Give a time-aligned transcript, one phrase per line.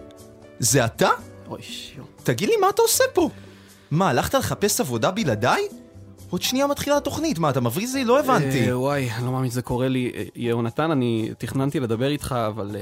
[0.60, 1.10] זה אתה?
[1.48, 2.04] אוי שיו.
[2.24, 3.30] תגיד לי, מה אתה עושה פה?
[3.92, 5.68] מה, הלכת לחפש עבודה בלעדיי?
[6.30, 8.06] עוד שנייה מתחילה התוכנית, מה, אתה מבריז לי?
[8.06, 8.70] לא הבנתי.
[8.70, 10.12] אה, וואי, אני לא מאמין שזה קורה לי.
[10.16, 12.82] אה, יהונתן, אני תכננתי לדבר איתך, אבל אה,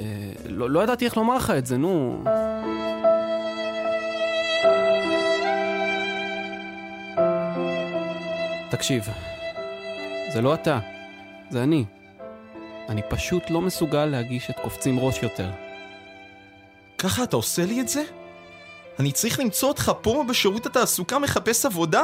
[0.49, 2.23] לא, לא ידעתי איך לומר לך את זה, נו.
[8.71, 9.03] תקשיב,
[10.33, 10.79] זה לא אתה,
[11.49, 11.85] זה אני.
[12.89, 15.49] אני פשוט לא מסוגל להגיש את קופצים ראש יותר.
[16.97, 18.03] ככה אתה עושה לי את זה?
[18.99, 22.03] אני צריך למצוא אותך פה בשירות התעסוקה מחפש עבודה?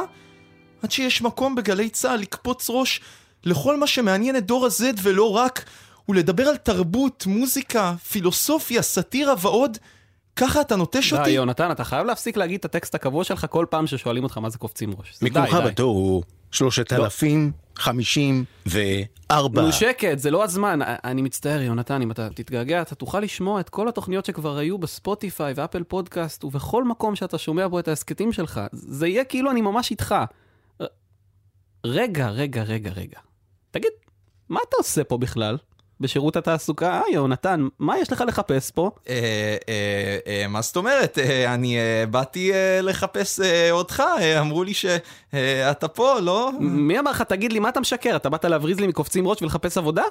[0.82, 3.00] עד שיש מקום בגלי צה"ל לקפוץ ראש
[3.44, 5.64] לכל מה שמעניין את דור ה-Z ולא רק,
[6.08, 9.78] ולדבר על תרבות, מוזיקה, פילוסופיה, סאטירה ועוד?
[10.36, 11.30] ככה אתה נוטש די, אותי?
[11.30, 14.58] יונתן, אתה חייב להפסיק להגיד את הטקסט הקבוע שלך כל פעם ששואלים אותך מה זה
[14.58, 15.18] קופצים ראש.
[15.22, 15.40] די, די.
[15.64, 16.22] בתור הוא
[17.80, 19.62] 3054.
[19.62, 20.78] נו שקט, זה לא הזמן.
[20.82, 25.52] אני מצטער, יונתן, אם אתה תתגעגע, אתה תוכל לשמוע את כל התוכניות שכבר היו בספוטיפיי
[25.56, 28.60] ואפל פודקאסט ובכל מקום שאתה שומע בו את ההסכתים שלך.
[28.72, 30.14] זה יהיה כאילו אני ממש איתך.
[31.86, 33.18] רגע, רגע, רגע, רגע.
[33.70, 33.90] תגיד,
[34.48, 35.58] מה אתה עושה פה בכלל?
[36.00, 36.92] בשירות התעסוקה?
[36.92, 38.90] אה, יונתן, מה יש לך לחפש פה?
[39.08, 39.14] אה,
[39.68, 41.18] אה, אה, מה זאת אומרת?
[41.18, 46.50] אה, אני אה, באתי אה, לחפש אה, אותך, אה, אמרו לי שאתה פה, לא?
[46.60, 48.16] מי אמר לך, תגיד לי, מה אתה משקר?
[48.16, 50.02] אתה באת להבריז לי מקופצים ראש ולחפש עבודה?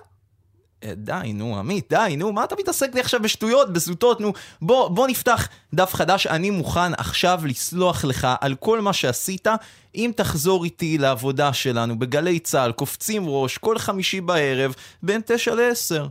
[0.83, 4.87] אה, די, נו, עמית, די, נו, מה אתה מתעסק לי עכשיו בשטויות, בזוטות, נו, בוא,
[4.87, 9.47] בוא נפתח דף חדש, אני מוכן עכשיו לסלוח לך על כל מה שעשית,
[9.95, 16.07] אם תחזור איתי לעבודה שלנו בגלי צה"ל, קופצים ראש, כל חמישי בערב, בין תשע לעשר.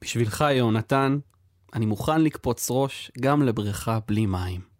[0.00, 1.18] בשבילך, יהונתן,
[1.74, 4.74] אני מוכן לקפוץ ראש גם לבריכה בלי מים.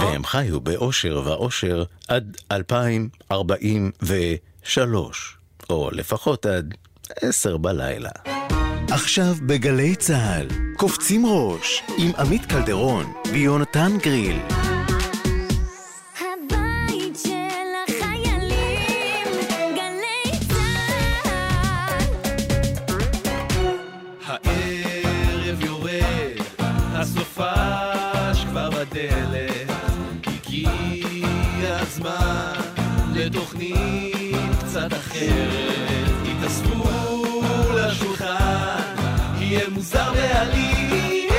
[0.00, 5.36] והם חיו באושר ואושר עד 2043,
[5.70, 6.74] או לפחות עד
[7.22, 8.10] 10 בלילה.
[8.90, 14.38] עכשיו בגלי צה"ל, קופצים ראש, עם עמית קלדרון ויונתן גריל.
[16.20, 17.30] הבית של
[17.88, 19.26] החיילים,
[19.74, 22.04] גלי צה"ל.
[24.26, 26.44] הערב יורד,
[26.92, 29.70] הסופש כבר בדלת,
[30.26, 32.52] הגיע הזמן
[33.14, 35.93] לתוכנית קצת אחרת,
[39.84, 41.34] מוזר בעליל,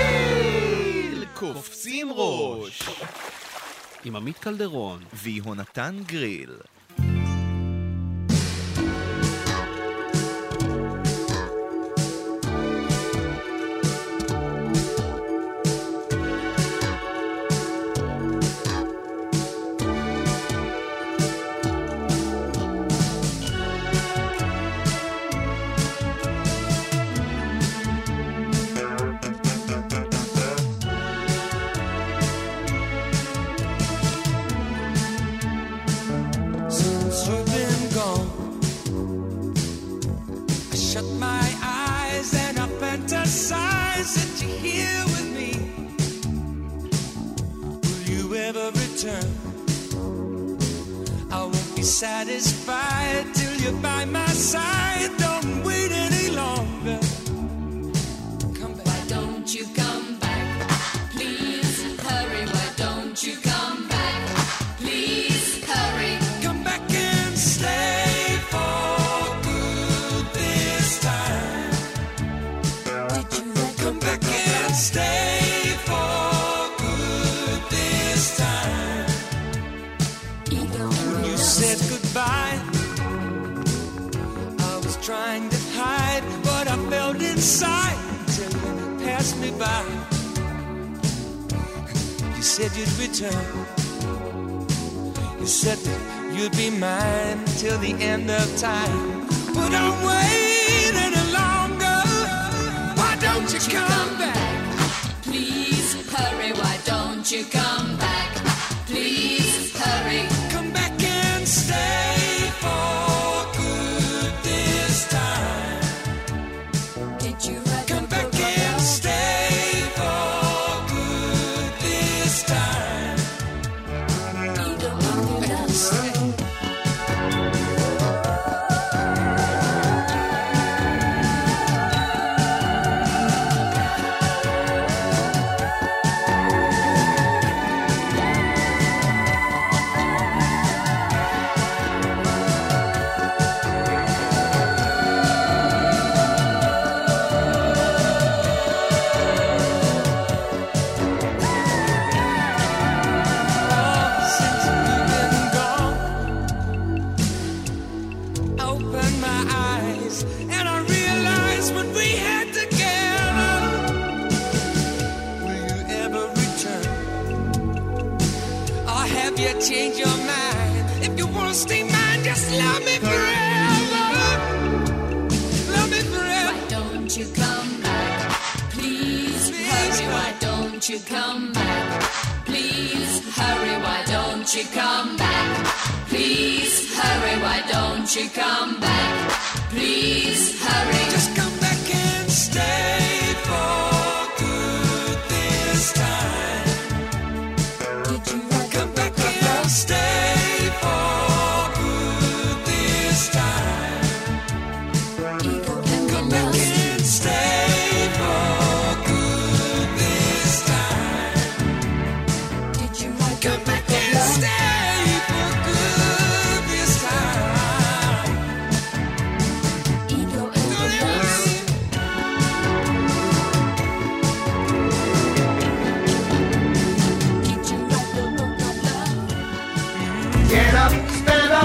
[1.33, 2.89] קופצים ראש,
[4.03, 5.03] עם עמית קלדרון.
[5.13, 6.51] ויהונתן גריל.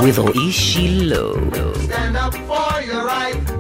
[0.01, 1.17] With רועי שילה.
[1.75, 3.53] stand up for your right.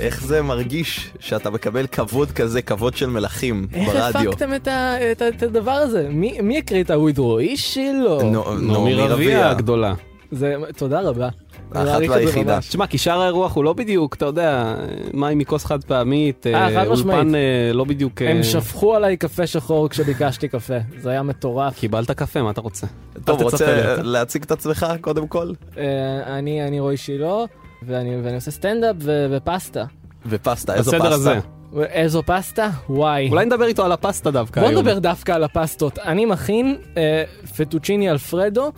[0.00, 4.30] איך זה מרגיש שאתה מקבל כבוד כזה, כבוד של מלכים איך ברדיו?
[4.30, 6.06] הפקתם את ה- את ה- את הדבר הזה?
[6.10, 8.20] מי מי הקריא את הוויד רועי שלו?
[8.60, 9.94] נעמי רביע הגדולה.
[10.30, 11.28] זה, תודה רבה.
[11.74, 12.60] האחת זה והיחידה.
[12.60, 14.74] תשמע, כי שאר האירוח הוא לא בדיוק, אתה יודע,
[15.14, 16.88] מים מכוס חד פעמית, אה, משמעית.
[16.88, 17.40] אולפן אה,
[17.72, 18.22] לא בדיוק...
[18.22, 21.78] אה, הם שפכו עליי קפה שחור כשביקשתי קפה, זה היה מטורף.
[21.78, 22.86] קיבלת קפה, מה אתה רוצה?
[23.24, 23.96] טוב, רוצה.
[24.02, 25.50] להציג את עצמך קודם כל?
[25.78, 27.36] אה, אני אני רועי שילה,
[27.82, 29.84] ואני ואני עושה סטנדאפ ו- ופסטה.
[30.26, 31.34] ופסטה, איזו בסדר הזה.
[31.36, 31.48] פסטה?
[31.82, 32.70] איזו פסטה?
[32.88, 33.28] וואי.
[33.30, 34.80] אולי נדבר איתו על הפסטה דווקא בוא היום.
[34.80, 35.98] נדבר דווקא על הפסטות.
[35.98, 37.24] אני מכין אה,
[37.56, 38.70] פטוצ'יני אלפרדו, אה,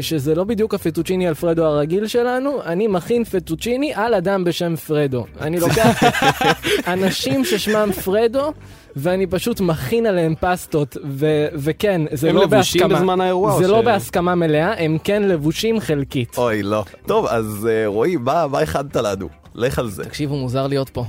[0.00, 5.24] שזה לא בדיוק הפטוצ'יני אלפרדו הרגיל שלנו, אני מכין פטוצ'יני על אדם בשם פרדו.
[5.40, 6.02] אני לוקח
[6.92, 8.52] אנשים ששמם פרדו,
[8.96, 12.98] ואני פשוט מכין עליהם פסטות, ו- וכן, זה הם לא לבושים בהסכמה.
[12.98, 16.38] בזמן האירוע, זה לא ש- בהסכמה מלאה, הם כן לבושים חלקית.
[16.38, 16.84] אוי, לא.
[17.06, 19.28] טוב, אז אה, רועי, מה מה הכנת לנו?
[19.54, 20.04] לך על זה.
[20.04, 21.04] תקשיבו, מוזר להיות פה.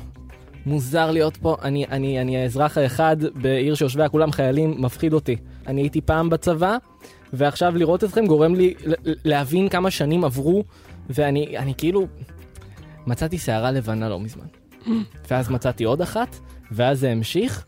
[0.66, 5.36] מוזר להיות פה, אני, אני, אני האזרח האחד בעיר שיושביה כולם חיילים, מפחיד אותי.
[5.68, 6.78] אני הייתי פעם בצבא,
[7.34, 8.74] ועכשיו לראות אתכם גורם לי
[9.26, 10.64] להבין כמה שנים עברו,
[11.10, 12.08] ואני אני כאילו...
[13.08, 14.46] מצאתי שערה לבנה לא מזמן.
[15.32, 16.36] ואז מצאתי עוד אחת,
[16.72, 17.66] ואז זה המשיך,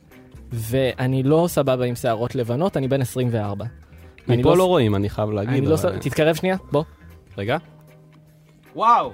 [0.51, 3.65] ואני לא סבבה עם שערות לבנות, אני בן 24.
[4.29, 5.53] אני מפה לא- לא רואים, אני חייב להגיד.
[5.53, 6.83] אני לא סבבה, תתקרב שנייה, בוא.
[7.37, 7.57] רגע.
[8.75, 9.11] וואו.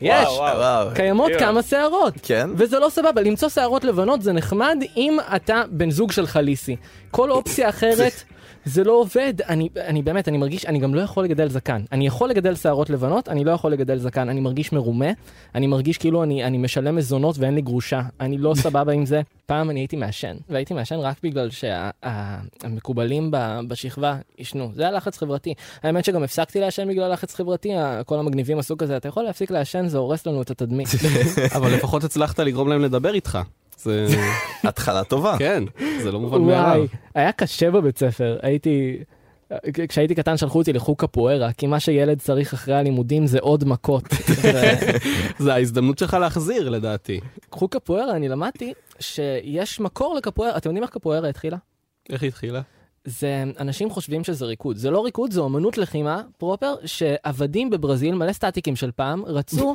[0.00, 0.88] יש, וואו.
[0.94, 2.14] קיימות כמה שערות.
[2.22, 2.50] כן?
[2.56, 6.76] וזה לא סבבה, למצוא שערות לבנות זה נחמד אם אתה בן זוג של חליסי.
[7.10, 8.12] כל אופציה אחרת,
[8.64, 9.34] זה לא עובד.
[9.48, 11.82] אני, אני באמת, אני מרגיש, אני גם לא יכול לגדל זקן.
[11.92, 14.28] אני יכול לגדל שערות לבנות, אני לא יכול לגדל זקן.
[14.28, 15.10] אני מרגיש מרומה,
[15.54, 18.00] אני מרגיש כאילו אני, אני משלם מזונות ואין לי גרושה.
[18.20, 19.20] אני לא סבבה עם זה.
[19.46, 23.30] פעם אני הייתי מעשן, והייתי מעשן רק בגלל שהמקובלים
[23.68, 24.70] בשכבה עישנו.
[24.74, 25.54] זה היה לחץ חברתי.
[25.82, 27.72] האמת שגם הפסקתי לעשן בגלל לחץ חברתי,
[28.06, 30.88] כל המגניבים עשו כזה, אתה יכול להפסיק לעשן, זה הורס לנו את התדמית.
[31.56, 33.38] אבל לפחות הצלחת לגרום להם לדבר איתך.
[33.82, 34.06] זה...
[34.64, 35.36] התחלה טובה.
[35.38, 35.64] כן,
[36.02, 36.60] זה לא מובן מאליו.
[36.60, 38.98] וואי, היה קשה בבית ספר, הייתי...
[39.88, 44.04] כשהייתי קטן שלחו אותי לחוג קפוארה, כי מה שילד צריך אחרי הלימודים זה עוד מכות.
[45.38, 47.20] זה ההזדמנות שלך להחזיר לדעתי.
[47.50, 51.56] חוג קפוארה, אני למדתי שיש מקור לקפוארה, אתם יודעים איך קפוארה התחילה?
[52.10, 52.60] איך היא התחילה?
[53.04, 54.76] זה אנשים חושבים שזה ריקוד.
[54.76, 59.74] זה לא ריקוד, זה אומנות לחימה פרופר, שעבדים בברזיל, מלא סטטיקים של פעם, רצו,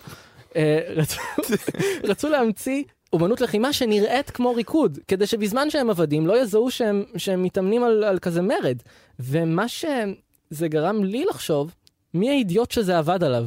[0.55, 1.19] אה, רצו,
[2.09, 2.83] רצו להמציא
[3.13, 8.03] אומנות לחימה שנראית כמו ריקוד, כדי שבזמן שהם עבדים לא יזהו שהם, שהם מתאמנים על,
[8.03, 8.77] על כזה מרד.
[9.19, 11.73] ומה שזה גרם לי לחשוב,
[12.13, 13.45] מי האידיוט שזה עבד עליו?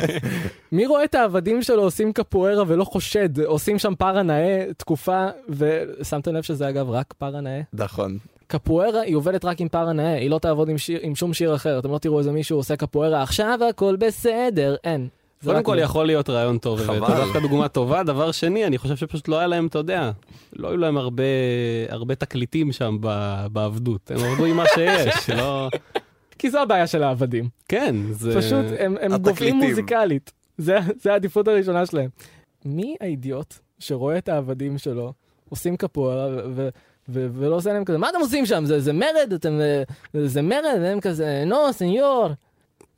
[0.72, 6.34] מי רואה את העבדים שלו עושים קפוארה ולא חושד, עושים שם פארה נאה תקופה, ושמתם
[6.34, 7.60] לב שזה אגב רק פארה נאה?
[7.72, 8.18] נכון.
[8.46, 11.54] קפוארה היא עובדת רק עם פארה נאה, היא לא תעבוד עם, שיר, עם שום שיר
[11.54, 15.08] אחר, אתם לא תראו איזה מישהו עושה קפוארה, עכשיו הכל בסדר, אין.
[15.44, 15.76] קודם כל.
[15.80, 17.02] יכול להיות רעיון טוב, חבל.
[17.04, 18.02] וזו דווקא דוגמה טובה.
[18.02, 20.10] דבר שני, אני חושב שפשוט לא היה להם, אתה יודע,
[20.56, 21.22] לא היו להם הרבה,
[21.88, 22.96] הרבה תקליטים שם
[23.52, 24.10] בעבדות.
[24.10, 25.68] הם עבדו עם מה שיש, לא...
[26.38, 27.48] כי זו הבעיה של העבדים.
[27.68, 28.36] כן, זה...
[28.36, 29.16] פשוט הם.
[29.16, 30.32] גובים מוזיקלית.
[30.58, 32.10] זה, זה העדיפות הראשונה שלהם.
[32.64, 35.12] מי האידיוט שרואה את העבדים שלו,
[35.48, 36.68] עושים קפוארה ו-
[37.08, 38.64] ו- ולא עושה להם כזה, מה אתם עושים שם?
[38.64, 39.32] זה, זה מרד?
[39.34, 39.82] אתם, אה,
[40.26, 40.78] זה מרד?
[40.80, 42.28] והם כזה, נו, סניור,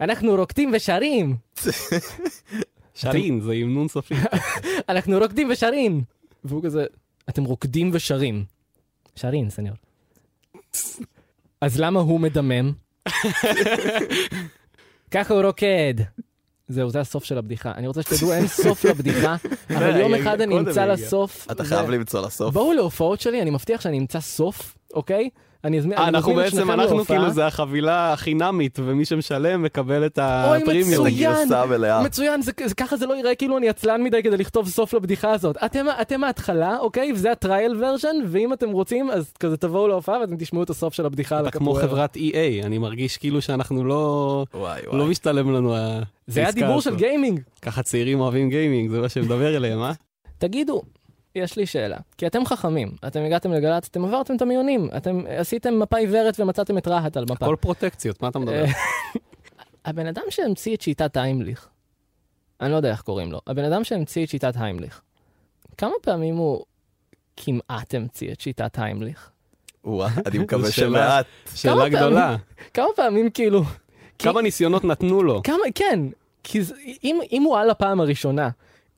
[0.01, 1.37] אנחנו רוקדים ושרים.
[2.95, 4.15] שרין, זה עם נון סופי.
[4.89, 6.03] אנחנו רוקדים ושרים.
[6.45, 6.85] והוא כזה,
[7.29, 8.45] אתם רוקדים ושרים.
[9.17, 9.77] שרים, סניור.
[11.61, 12.73] אז למה הוא מדמם?
[15.11, 15.95] ככה הוא רוקד.
[16.69, 17.73] זהו, זה הסוף של הבדיחה.
[17.73, 19.37] אני רוצה שתדעו, אין סוף לבדיחה,
[19.71, 20.87] אבל יום אחד אני אמצא.
[20.87, 21.47] לסוף.
[21.51, 22.55] אתה חייב למצוא לסוף.
[22.55, 25.31] בואו להופעות שלי, אני מבטיח שאני אמצא סוף, אוקיי?
[25.65, 27.05] אני אזמין אה, אני אנחנו בעצם, אנחנו.
[27.05, 31.07] כאילו, זה החבילה החינמית, ומי שמשלם מקבל את אוי, הפרימיום.
[31.07, 31.33] מצוין.
[31.33, 32.03] הגרסה המלאה.
[32.03, 35.31] מצוין, זה, זה, ככה זה לא ייראה כאילו אני עצלן מדי כדי לכתוב סוף לבדיחה
[35.33, 35.57] הזאת.
[35.65, 37.13] אתם, אתם ההתחלה, אוקיי?
[37.13, 41.07] וזה הטרייל ורז'ן, ואם אתם רוצים, אז כזה תבואו להופעה ואתם תשמעו את הסוף של
[41.07, 41.89] הבדיחה על אתה כמו הקפוארה.
[41.89, 44.45] חברת EA, אני מרגיש כאילו שאנחנו לא...
[44.55, 45.11] וואי לא וואי.
[45.11, 46.01] משתלם לנו ה...
[46.27, 46.81] זה היה דיבור.
[46.81, 47.41] של גיימינג.
[47.63, 49.93] ככה צעירים אוהבים גיימינג, זה מה שמדבר אליהם, אה?
[50.39, 50.83] תגידו,
[51.35, 55.79] יש לי שאלה, כי אתם חכמים, אתם הגעתם לגל"צ, אתם עברתם את המיונים, אתם עשיתם
[55.79, 57.45] מפה עיוורת ומצאתם את רהט על מפה.
[57.45, 58.65] הכל פרוטקציות, מה אתה מדבר?
[58.65, 58.71] אה,
[59.85, 61.69] הבן אדם שהמציא את שיטת היימליך,
[62.61, 65.01] אני לא יודע איך קוראים לו, הבן אדם שהמציא את שיטת היימליך,
[65.79, 66.65] כמה פעמים הוא
[67.37, 69.31] כמעט המציא את שיטת היימליך?
[69.85, 70.71] וואו, אני מקווה.
[70.71, 71.27] שמעט.
[71.55, 72.37] שאלה גדולה.
[72.75, 73.63] כמה פעמים כאילו...
[74.19, 75.43] כמה ניסיונות נתנו לו?
[75.43, 76.01] כמה, כן,
[76.45, 76.61] כי
[77.33, 78.49] אם הוא על הפעם הראשונה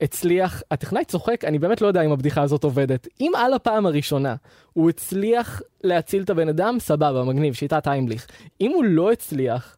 [0.00, 3.08] הצליח, הטכנאי צוחק, אני באמת לא יודע אם הבדיחה הזאת עובדת.
[3.20, 4.34] אם על הפעם הראשונה
[4.72, 8.26] הוא הצליח להציל את הבן אדם, סבבה, מגניב, שיטת היימליך.
[8.60, 9.76] אם הוא לא הצליח,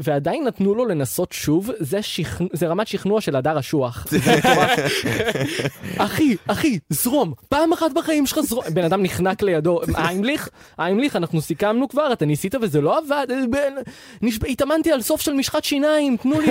[0.00, 2.38] ועדיין נתנו לו לנסות שוב, זה, שכ...
[2.52, 4.06] זה רמת שכנוע של הדר אשוח.
[5.96, 8.64] אחי, אחי, זרום, פעם אחת בחיים שלך זרום.
[8.74, 10.48] בן אדם נחנק לידו, היימליך,
[10.78, 13.74] היימליך, אנחנו סיכמנו כבר, אתה ניסית וזה לא עבד, בן...
[14.22, 16.46] נשבע, התאמנתי על סוף של משחת שיניים, תנו לי,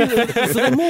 [0.53, 0.89] זרמו.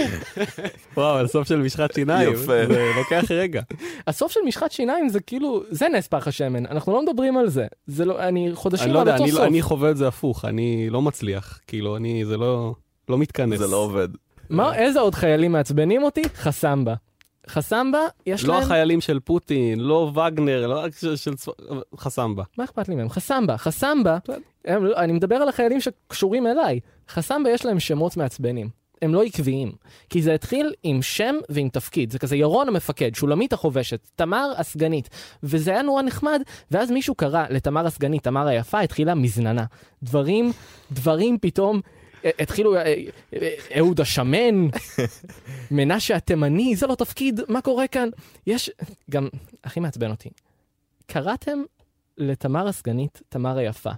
[0.98, 2.34] וואו, על סוף של משחת שיניים.
[2.34, 2.44] יפה.
[2.68, 3.62] זה לוקח רגע.
[4.08, 7.66] הסוף של משחת שיניים זה כאילו, זה נס פח השמן, אנחנו לא מדברים על זה.
[7.88, 9.42] זה לא, אני חודשים אני לא על יודע, אותו אני- סוף.
[9.42, 11.60] אני חווה את זה הפוך, אני לא מצליח.
[11.68, 12.45] כאילו, אני, זה לא...
[13.10, 13.60] לא מתכנס.
[13.60, 14.08] זה לא עובד.
[14.50, 16.22] מה, איזה עוד חיילים מעצבנים אותי?
[16.36, 16.94] חסמבה.
[17.50, 18.64] חסמבה, יש לא להם...
[18.64, 21.54] החיילים של פוטין, לא וגנר, לא רק של- של צבא...
[21.98, 22.44] חסמבה.
[22.58, 23.10] מה אכפת לי מהם?
[23.10, 23.58] חסמבה.
[23.58, 24.18] חסמבה,
[24.66, 26.80] הם, לא- אני מדבר על החיילים שקשורים אליי.
[27.10, 28.70] חסמבה יש להם שמות מעצבנים.
[29.02, 29.72] הם לא עקביים.
[30.10, 32.12] כי זה התחיל עם שם ועם תפקיד.
[32.12, 35.10] זה כזה ירון המפקד, שולמית החובשת, תמר הסגנית.
[35.44, 39.66] וזה היה נורא נחמד, ואז מישהו קרא לתמר הסגנית, תמר היפה, התחילה מזננה.
[40.04, 40.52] דברים,
[40.92, 41.82] דברים פתאום...
[42.39, 42.94] התחילו, אה,
[43.34, 44.67] אה, אהוד השמן,
[45.72, 48.10] מנשה התימני, זה לא תפקיד, מה קורה כאן?
[48.48, 48.72] יש,
[49.10, 49.27] גם,
[49.63, 50.29] הכי מעצבן אותי,
[51.05, 51.60] קראתם
[52.17, 53.91] לתמר הסגנית, תמר היפה.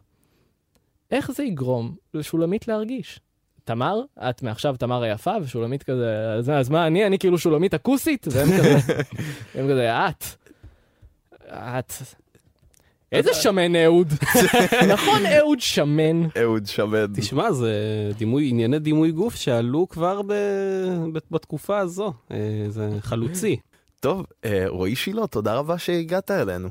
[1.11, 3.19] איך זה יגרום לשולמית להרגיש?
[3.63, 8.27] תמר, את מעכשיו תמר היפה, ושולמית כזה, אז, אז מה, אני, אני כאילו שולמית הכוסית?
[8.31, 8.93] והם כזה,
[9.55, 10.23] הם כזה, את,
[11.51, 11.93] את,
[13.11, 14.13] איזה שמן אהוד?
[14.93, 16.23] נכון, אהוד שמן.
[16.41, 17.05] אהוד שמן.
[17.15, 17.71] תשמע, זה
[18.17, 20.33] דימוי, ענייני דימוי גוף שעלו כבר ב...
[21.31, 22.13] בתקופה הזו.
[22.31, 22.37] אה,
[22.69, 23.55] זה חלוצי.
[23.99, 26.69] טוב, אה, רועי שילה, תודה רבה שהגעת אלינו.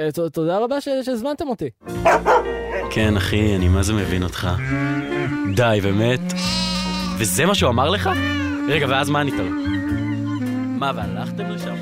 [0.00, 1.68] אה, תודה רבה ש- שהזמנתם אותי.
[2.90, 4.48] כן, אחי, אני מה זה מבין אותך.
[5.56, 6.20] די, באמת?
[7.18, 8.10] וזה מה שהוא אמר לך?
[8.68, 9.44] רגע, ואז מה ענית לו?
[10.78, 11.74] מה, והלכתם לשם?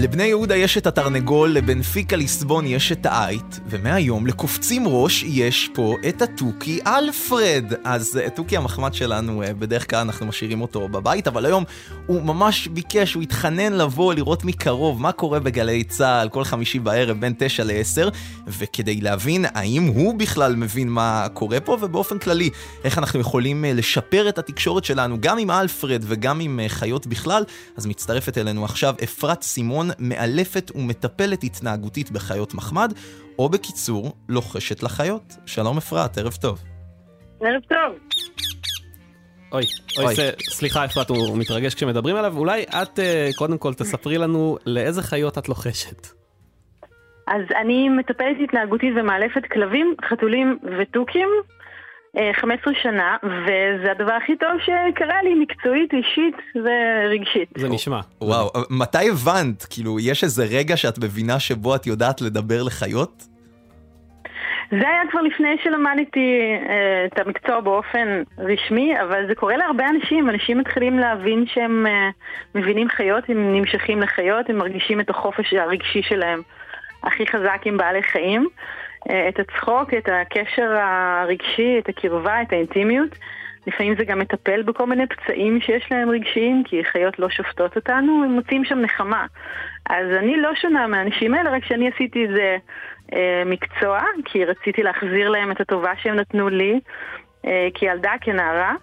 [0.00, 5.96] לבני יהודה יש את התרנגול, לבנפיקה ליסבון יש את האייט, ומהיום לקופצים ראש יש פה
[6.08, 7.64] את התוכי אלפרד.
[7.84, 11.64] אז אה, תוכי המחמד שלנו, אה, בדרך כלל אנחנו משאירים אותו בבית, אבל היום
[12.06, 17.20] הוא ממש ביקש, הוא התחנן לבוא לראות מקרוב מה קורה בגלי צה"ל כל חמישי בערב
[17.20, 18.10] בין 9 ל-10,
[18.46, 22.50] וכדי להבין האם הוא בכלל מבין מה קורה פה, ובאופן כללי,
[22.84, 27.44] איך אנחנו יכולים אה, לשפר את התקשורת שלנו גם עם אלפרד וגם עם חיות בכלל,
[27.76, 32.92] אז מצטרפת אלינו עכשיו אפרת סימון, מאלפת ומטפלת התנהגותית בחיות מחמד,
[33.38, 35.36] או בקיצור, לוחשת לחיות.
[35.46, 36.62] שלום אפרת, ערב טוב.
[37.40, 37.98] ערב טוב.
[39.52, 39.62] אוי,
[39.98, 40.04] אוי.
[40.06, 42.36] אוי, ס- סליחה, אפרת, הוא מתרגש כשמדברים עליו.
[42.36, 46.06] אולי את אה, קודם כל תספרי לנו לאיזה חיות את לוחשת.
[47.26, 51.28] אז אני מטפלת התנהגותית ומאלפת כלבים, חתולים ותוכים
[52.32, 57.48] 15 שנה, וזה הדבר הכי טוב שקרה לי מקצועית, אישית ורגשית.
[57.56, 58.00] זה נשמע.
[58.20, 59.66] וואו, מתי הבנת?
[59.70, 63.24] כאילו, יש איזה רגע שאת מבינה שבו את יודעת לדבר לחיות?
[64.70, 70.30] זה היה כבר לפני שלמדתי אה, את המקצוע באופן רשמי, אבל זה קורה להרבה אנשים.
[70.30, 72.10] אנשים מתחילים להבין שהם אה,
[72.54, 76.42] מבינים חיות, הם נמשכים לחיות, הם מרגישים את החופש הרגשי שלהם
[77.02, 78.42] הכי חזק עם בעלי חיים.
[78.42, 78.48] אה,
[79.28, 83.18] את הצחוק, את הקשר הרגשי, את הקרבה, את האינטימיות.
[83.66, 88.24] לפעמים זה גם מטפל בכל מיני פצעים שיש להם רגשיים, כי חיות לא שופטות אותנו,
[88.24, 89.26] הם מוצאים שם נחמה.
[89.90, 92.56] אז אני לא שונה מהאנשים האלה, רק שאני עשיתי את זה
[93.12, 96.80] אה, מקצוע, כי רציתי להחזיר להם את הטובה שהם נתנו לי,
[97.46, 98.74] אה, כילדה, כנערה.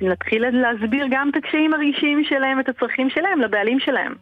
[0.00, 4.14] ונתחיל להסביר גם את הקשיים הרגשיים שלהם, את הצרכים שלהם, לבעלים שלהם.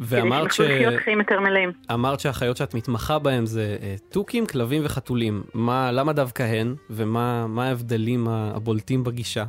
[0.00, 0.60] ואמרת ש...
[1.04, 1.72] חיים יותר מלאים.
[1.92, 5.42] אמרת שהחיות שאת מתמחה בהן זה אה, תוכים, כלבים וחתולים.
[5.54, 9.44] מה, למה דווקא הן, ומה מה ההבדלים הבולטים בגישה?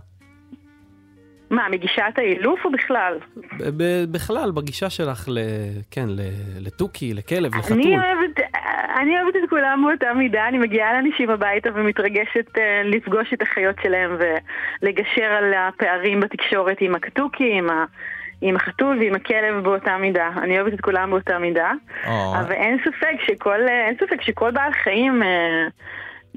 [1.50, 3.18] מה, מגישת האילוף או בכלל?
[4.12, 5.40] בכלל, בגישה שלך ל...
[5.92, 6.22] כן, ל...
[6.60, 7.78] לתוכי, לכלב, לחתול.
[7.78, 8.40] אני אוהבת,
[9.02, 13.75] אני אוהבת את כולם באותה מידה, אני מגיעה לאנשים הביתה ומתרגשת אה, לפגוש את החיות
[13.84, 17.68] שלהם ולגשר על הפערים בתקשורת עם התוכי, עם,
[18.42, 20.30] עם החתול ועם הכלב באותה מידה.
[20.44, 21.72] אני אוהבת את כולם באותה מידה,
[22.08, 25.68] או, אבל אין ספק שכל, אה, אין ספק שכל בעל חיים אה,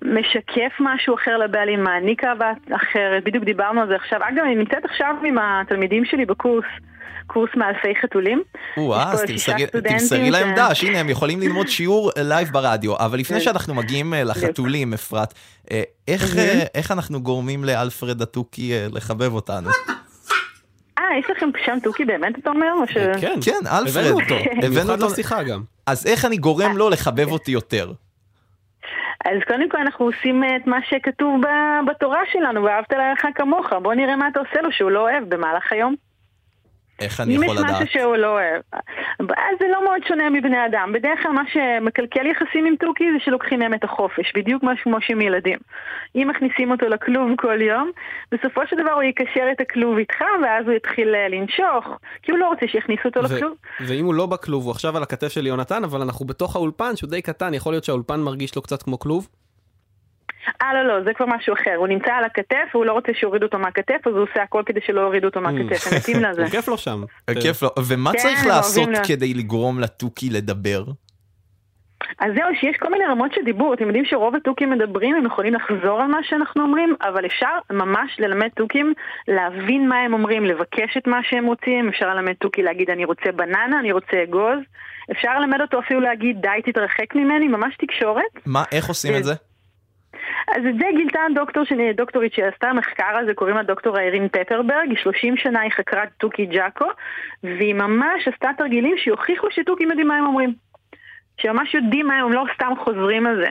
[0.04, 4.20] משקף משהו אחר לבעלים, מעניק אהבה אחרת, בדיוק דיברנו על זה עכשיו.
[4.28, 6.64] אגב, אני נמצאת עכשיו עם התלמידים שלי בקורס.
[7.26, 8.42] קורס מאלפי חתולים.
[8.76, 13.40] או-אה, אז תמסרי- להם דש, הנה הם יכולים ללמוד שיעור live ברדיו, אבל לפני.
[13.40, 15.34] שאנחנו מגיעים לחתולים, אפרת,
[16.74, 19.70] איך, אנחנו גורמים לאלפרד התוכי לחבב אותנו?
[20.98, 22.72] אה, יש לכם שם תוכי באמת, אתה אומר?
[22.72, 22.92] או ש...
[23.20, 24.02] כן, כן, אלפרד.
[24.02, 25.60] הבאנו אותו, הבאנו במיוחד אותו- לשיחה גם.
[25.86, 27.92] אז איך אני גורם לו לחבב אותי יותר?
[29.24, 33.66] אז קודם כל אנחנו עושים אה, את מה שכתוב ב- בתורה שלנו, ואהבת לרעך כמוך.
[33.82, 35.94] בוא נראה מה אתה עושה לו שהוא לא אוהב במהלך היום.
[36.98, 37.82] איך אני אם יכול יש לדעת?
[37.82, 38.62] משהו שהוא לא אוהב.
[39.20, 40.92] אז זה לא מאוד שונה מבני אדם.
[40.94, 45.20] בדרך כלל מה שמקלקל יחסים עם תוכי זה שלוקחים מהם את החופש, בדיוק כמו שהם
[45.20, 45.58] ילדים.
[46.16, 47.90] אם מכניסים אותו לכלוב כל יום,
[48.32, 52.38] בסופו של דבר הוא יקשר את הכלוב איתך, ואז הוא יתחיל אה, לנשוך, כי הוא
[52.38, 53.52] לא רוצה שיכניסו אותו לכלוב.
[53.80, 57.10] ואם הוא לא בכלוב, הוא עכשיו על הכתף של יונתן, אבל אנחנו בתוך האולפן שהוא
[57.10, 59.28] די קטן, יכול להיות שהאולפן מרגיש לו קצת כמו כלוב?
[60.62, 61.74] אה, לא, לא, זה כבר משהו אחר.
[61.76, 64.80] הוא נמצא על הכתף, והוא לא רוצה שיורידו אותו מהכתף, אז הוא עושה הכל כדי
[64.86, 65.86] שלא יורידו אותו מהכתף.
[65.86, 66.44] הם מתים לזה.
[66.50, 67.02] כיף לו שם.
[67.28, 67.68] אה, כיף לו.
[67.88, 70.84] ומה כן, צריך לעשות כדי לגרום לתוכי לדבר?
[72.18, 73.74] אז זהו, שיש כל מיני רמות של דיבור.
[73.74, 78.16] אתם יודעים שרוב התוכים מדברים, הם יכולים לחזור על מה שאנחנו אומרים, אבל אפשר ממש
[78.18, 78.94] ללמד תוכים
[79.28, 81.88] להבין מה הם אומרים, לבקש את מה שהם רוצים.
[81.88, 84.58] אפשר ללמד תוכי להגיד אני רוצה בננה, אני רוצה אגוז.
[85.10, 88.46] אפשר ללמד אותו אפילו להגיד די תתרחק ממני, ממש תקשורת.
[88.46, 89.34] מה, איך עושים את זה?
[90.48, 94.28] אז את זה גילתה הדוקטור שלי, דוקטורית שעשתה מחקר על זה, קוראים לה דוקטור איירין
[94.28, 96.86] פטרברג, 30 שנה היא חקרה תוכי ג'אקו,
[97.42, 100.54] והיא ממש עשתה תרגילים שיוכיחו שתוכים יודעים מה הם אומרים.
[101.40, 103.48] שממש יודעים מה הם, הם לא סתם חוזרים על זה.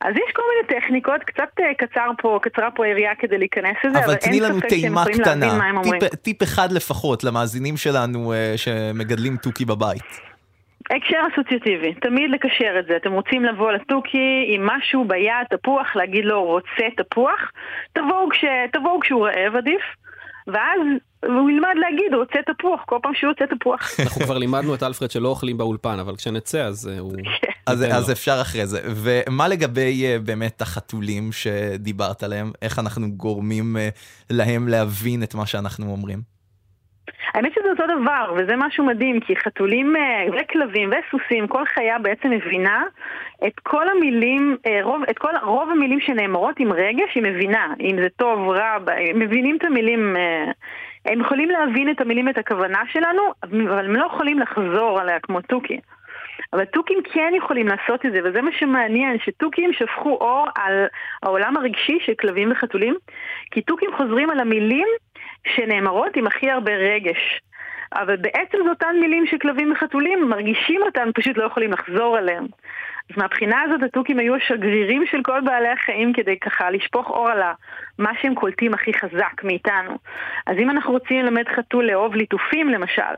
[0.00, 3.98] אז יש כל מיני טכניקות, קצת אה, קצר פה, קצרה פה היריעה כדי להיכנס לזה,
[3.98, 5.58] אבל, אבל תני לנו טעימה קטנה.
[5.82, 10.33] טיפ- טיפ אחד לפחות למאזינים שלנו אה, שמגדלים תוכי בבית.
[10.90, 12.96] הקשר אסוציאטיבי, תמיד לקשר את זה.
[12.96, 17.50] אתם רוצים לבוא לתוכי עם משהו ביד, תפוח, להגיד לו רוצה תפוח,
[17.92, 19.82] תבואו, כש, תבואו כשהוא רעב עדיף,
[20.46, 20.80] ואז
[21.26, 23.90] הוא ילמד להגיד רוצה תפוח, כל פעם שהוא רוצה תפוח.
[24.04, 27.12] אנחנו כבר לימדנו את אלפרד שלא אוכלים באולפן, אבל כשנצא אז אה, הוא...
[27.66, 28.12] אז, ניתן אז לו.
[28.12, 28.80] אפשר אחרי זה.
[28.84, 32.52] ומה לגבי אה, באמת החתולים שדיברת עליהם?
[32.62, 33.88] איך אנחנו גורמים אה,
[34.30, 36.33] להם להבין את מה שאנחנו אומרים?
[37.34, 42.30] האמת שזה אותו דבר, וזה משהו מדהים, כי חתולים אה, וכלבים וסוסים, כל חיה בעצם
[42.30, 42.82] מבינה
[43.46, 47.96] את כל המילים, אה, רוב, את כל, רוב המילים שנאמרות עם רגש, היא מבינה, אם
[48.02, 48.76] זה טוב, רע,
[49.14, 50.50] מבינים את המילים, אה,
[51.06, 55.40] הם יכולים להבין את המילים ואת הכוונה שלנו, אבל הם לא יכולים לחזור עליה כמו
[55.40, 55.78] תוכי.
[56.52, 60.86] אבל תוכים כן יכולים לעשות את זה, וזה מה שמעניין, שתוכים שפכו אור על
[61.22, 62.94] העולם הרגשי של כלבים וחתולים,
[63.50, 64.86] כי תוכים חוזרים על המילים
[65.48, 67.40] שנאמרות עם הכי הרבה רגש.
[67.94, 72.46] אבל בעצם זה אותן מילים שכלבים וחתולים מרגישים אותן, פשוט לא יכולים לחזור עליהן.
[73.10, 77.42] אז מהבחינה הזאת התוכים היו השגרירים של כל בעלי החיים כדי ככה לשפוך אור על
[77.98, 79.98] מה שהם קולטים הכי חזק מאיתנו.
[80.46, 83.14] אז אם אנחנו רוצים ללמד חתול לאהוב ליטופים למשל,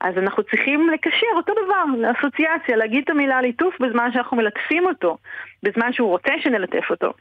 [0.00, 5.16] אז אנחנו צריכים לקשר אותו דבר, לאסוציאציה, להגיד את המילה ליטוף בזמן שאנחנו מלטפים אותו,
[5.62, 7.12] בזמן שהוא רוצה שנלטף אותו.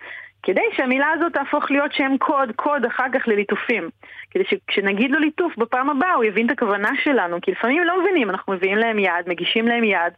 [0.43, 3.89] כדי שהמילה הזאת תהפוך להיות שם קוד, קוד אחר כך לליטופים.
[4.31, 8.29] כדי שכשנגיד לו ליטוף בפעם הבאה הוא יבין את הכוונה שלנו, כי לפעמים לא מבינים,
[8.29, 10.13] אנחנו מביאים להם יד, מגישים להם יד,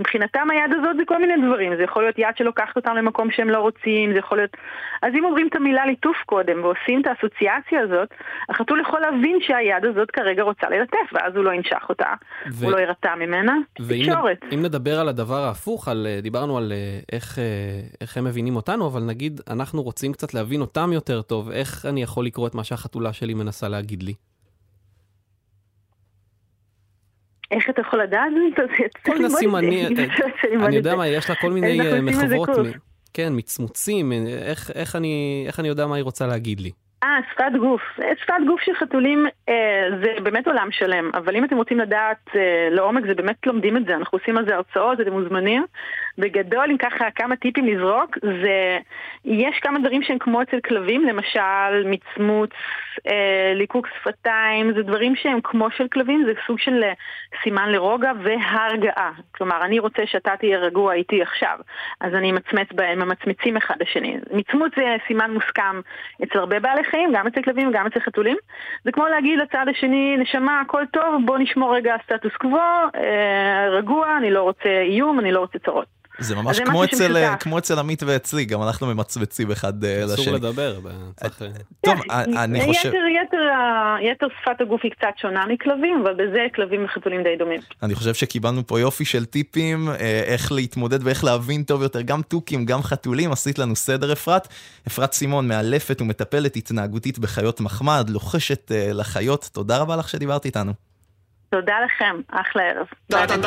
[0.00, 3.50] מבחינתם היד הזאת זה כל מיני דברים, זה יכול להיות יד שלוקחת אותם למקום שהם
[3.50, 4.56] לא רוצים, זה יכול להיות...
[5.02, 8.08] אז אם אומרים את המילה ליטוף קודם ועושים את האסוציאציה הזאת,
[8.48, 12.14] החתול יכול להבין שהיד הזאת כרגע רוצה ללטף, ואז הוא לא ינשך אותה,
[12.52, 13.56] ו- הוא לא יירתע ממנה.
[13.80, 17.44] ואם נדבר על הדבר ההפוך, על, אה, דיברנו על אה, איך, אה,
[18.00, 22.02] איך הם מבינים אותנו, אבל נגיד אנחנו רוצים קצת להבין אותם יותר טוב, איך אני
[22.02, 24.14] יכול לקרוא את מה שהחתולה שלי מנסה להגיד לי?
[27.50, 28.32] איך אתה יכול לדעת?
[29.06, 29.92] כל מיני סימנים,
[30.66, 32.48] אני יודע מה, יש לה כל מיני אה, מחוות,
[33.14, 36.70] כן, מצמוצים, אה, איך, איך, אני, איך אני יודע מה היא רוצה להגיד לי?
[37.02, 37.80] אה, שפת גוף.
[38.02, 42.28] אה, שפת גוף של חתולים אה, זה באמת עולם שלם, אבל אם אתם רוצים לדעת
[42.34, 45.64] אה, לעומק, זה באמת לומדים את זה, אנחנו עושים על זה הרצאות, אתם מוזמנים.
[46.20, 48.78] בגדול, אם ככה כמה טיפים לזרוק, זה...
[49.24, 52.50] יש כמה דברים שהם כמו אצל כלבים, למשל מצמוץ,
[53.06, 56.92] אה, ליקוק שפתיים, זה דברים שהם כמו של כלבים, זה סוג של אה,
[57.42, 59.12] סימן לרוגע והרגעה.
[59.34, 61.58] כלומר, אני רוצה שאתה תהיה רגוע איתי עכשיו,
[62.00, 64.16] אז אני אמצמץ בהם, ממצמצים אחד לשני.
[64.30, 65.80] מצמוץ זה סימן מוסכם
[66.22, 68.36] אצל הרבה בעלי חיים, גם אצל כלבים וגם אצל חתולים.
[68.84, 72.58] זה כמו להגיד לצד השני, נשמה, הכל טוב, בוא נשמור רגע סטטוס קוו,
[72.94, 76.00] אה, רגוע, אני לא רוצה איום, אני לא רוצה צרות.
[76.20, 77.42] זה ממש זה כמו אצל, אה, שמשותף.
[77.42, 80.14] כמו אצל עמית ואצלי, גם אנחנו ממצמצים אחד אה, לשני.
[80.14, 80.78] אסור לדבר,
[81.16, 81.42] צריך...
[81.42, 81.48] אה,
[81.80, 82.88] טוב, אני- חושב...
[82.88, 82.98] יתר,
[84.12, 87.60] יתר, שפת הגוף היא קצת שונה מכלבים, אבל בזה כלבים וחתולים די דומים.
[87.82, 89.88] אני חושב שקיבלנו פה יופי של טיפים,
[90.26, 94.48] איך להתמודד ואיך להבין טוב יותר גם תוכים, גם חתולים, עשית לנו סדר אפרת.
[94.86, 100.72] אפרת סימון מאלפת ומטפלת התנהגותית בחיות מחמד, לוחשת לחיות, תודה רבה לך שדיברת איתנו.
[101.50, 102.86] תודה לכם, אחלה ערב.
[103.06, 103.40] תת-תרבות,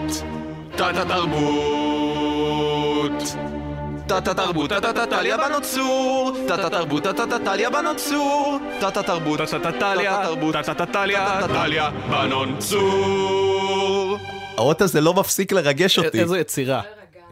[0.00, 0.53] תת-תרבות.
[0.76, 1.12] תת-תרבות,
[4.70, 10.22] תת-תת-טליה בנות צור, תת-תרבות, תת-תת-טליה בנות צור, תת-תרבות, תת-תת-טליה,
[10.62, 14.18] תת-תת-טליה, טליה בנות צור.
[14.56, 16.20] האות הזה לא מפסיק לרגש אותי.
[16.20, 16.82] איזו יצירה.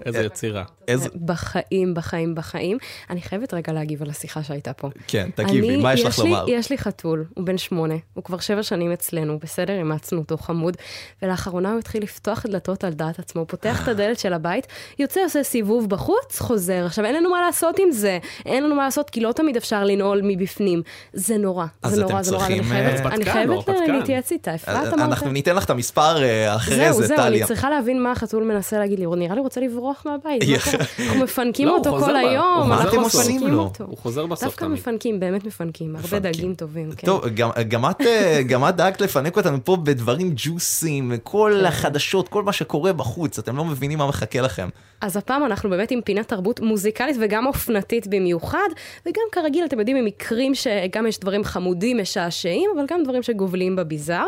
[0.06, 0.64] איזו יצירה.
[0.88, 1.08] איזה...
[1.24, 2.78] בחיים, בחיים, בחיים.
[3.10, 4.88] אני חייבת רגע להגיב על השיחה שהייתה פה.
[5.06, 6.44] כן, תגיבי, אני- מה יש לך לי- לומר?
[6.48, 10.76] יש לי חתול, הוא בן שמונה, הוא כבר שבע שנים אצלנו, בסדר, אימצנו אותו חמוד,
[11.22, 14.66] ולאחרונה הוא התחיל לפתוח דלתות על דעת עצמו, פותח את הדלת של הבית,
[14.98, 16.84] יוצא, עושה סיבוב בחוץ, חוזר.
[16.86, 19.84] עכשיו, אין לנו מה לעשות עם זה, אין לנו מה לעשות, כי לא תמיד אפשר
[19.84, 20.82] לנעול מבפנים.
[21.12, 23.94] זה נורא, זה נורא, זה נורא, אני חייבת, אה, אני חייבת הרפתקן.
[23.94, 24.98] להתייעץ איתה, אפרת אמרת?
[24.98, 27.46] אה, אנחנו ניתן לך את המספר אה, אחרי זהו, זה, זהו, אני טליה.
[27.46, 30.84] צריכה להבין מה החתול מנסה להגיד לי, הוא נראה לי רוצה לברוח מהבית, מה קורה?
[30.98, 33.62] אנחנו מפנקים לא, אותו כל היום, מה אנחנו אתם עושים מפנקים לו?
[33.62, 33.84] אותו.
[33.84, 34.78] הוא חוזר בסוף דווקא תמיד.
[34.78, 36.18] מפנקים, באמת מפנקים, הרבה.
[36.18, 37.06] דגים טובים, כן.
[37.06, 41.66] טוב, גם, גם, את, אה, גם את דאגת לפנק אותנו פה בדברים ג'וסים, כל כן.
[41.66, 44.68] החדשות, כל מה שקורה בחוץ, אתם לא מבינים מה מחכה לכם.
[45.02, 48.68] אז הפעם אנחנו באמת עם פינת תרבות מוזיקלית וגם אופנתית במיוחד,
[49.06, 53.76] וגם כרגיל, אתם יודעים, עם מקרים שגם יש דברים חמודים, משעשעים, אבל גם דברים שגובלים
[53.76, 54.26] בביזאר.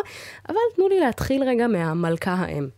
[0.48, 2.68] אבל תנו לי להתחיל רגע מהמלכה האם.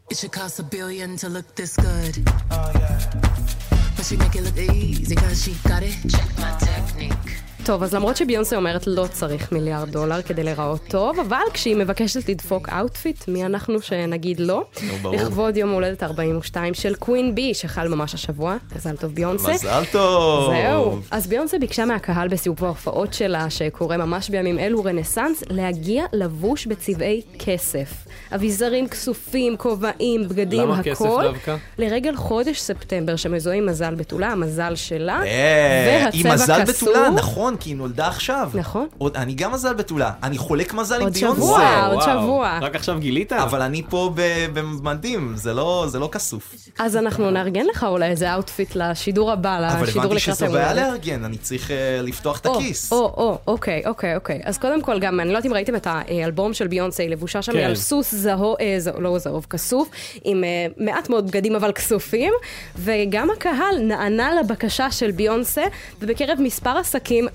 [4.08, 5.96] She make it look easy cause she got it.
[6.12, 7.45] Check my technique.
[7.66, 12.28] טוב, אז למרות שביונסה אומרת לא צריך מיליארד דולר כדי להיראות טוב, אבל כשהיא מבקשת
[12.28, 14.64] לדפוק outfit, מי אנחנו שנגיד לא?
[15.02, 15.16] ברור.
[15.16, 18.56] לכבוד יום הולדת 42 של קווין בי, שחל ממש השבוע.
[18.76, 19.52] מזל טוב ביונסה.
[19.52, 20.52] מזל טוב.
[20.54, 20.98] זהו.
[21.10, 27.22] אז ביונסה ביקשה מהקהל בסיבוב ההופעות שלה, שקורה ממש בימים אלו רנסאנס, להגיע לבוש בצבעי
[27.38, 27.92] כסף.
[28.34, 30.90] אביזרים כסופים, כובעים, בגדים, למה הכל.
[30.90, 31.56] כסף דווקא?
[31.78, 35.20] לרגל חודש ספטמבר, שמזוהה עם מזל בתולה, המזל שלה.
[35.24, 36.88] אה, והצבע מזל קסום.
[36.88, 38.50] בתולה, נכון, כי היא נולדה עכשיו.
[38.54, 38.86] נכון.
[38.98, 41.36] עוד, אני גם מזל בתולה, אני חולק מזל עם עוד ביונסה.
[41.36, 42.58] שבוע, עוד שבוע.
[42.62, 43.32] רק עכשיו גילית?
[43.32, 44.10] אבל אני פה
[44.52, 46.54] במדים, זה לא, זה לא כסוף.
[46.78, 50.54] אז אנחנו נארגן לך אולי איזה outfit לשידור הבא, אבל לשידור הבנתי לקראת שזו היום
[50.54, 50.86] בעיה הולדת.
[50.88, 52.92] לארגן, אני צריך אה, לפתוח את או, הכיס.
[52.92, 54.40] או, או, אוקיי, אוקיי, אוקיי.
[54.44, 57.42] אז קודם כל גם, אני לא יודעת אם ראיתם את האלבום של ביונסה, היא לבושה
[57.42, 57.58] שם כן.
[57.58, 59.90] על סוס זהוב, אה, לא זהוב, כסוף,
[60.24, 62.32] עם אה, מעט מאוד בגדים אבל כסופים,
[62.76, 65.62] וגם הקהל נענה לבקשה של ביונסה,
[66.00, 67.28] ובקרב מספר עסקים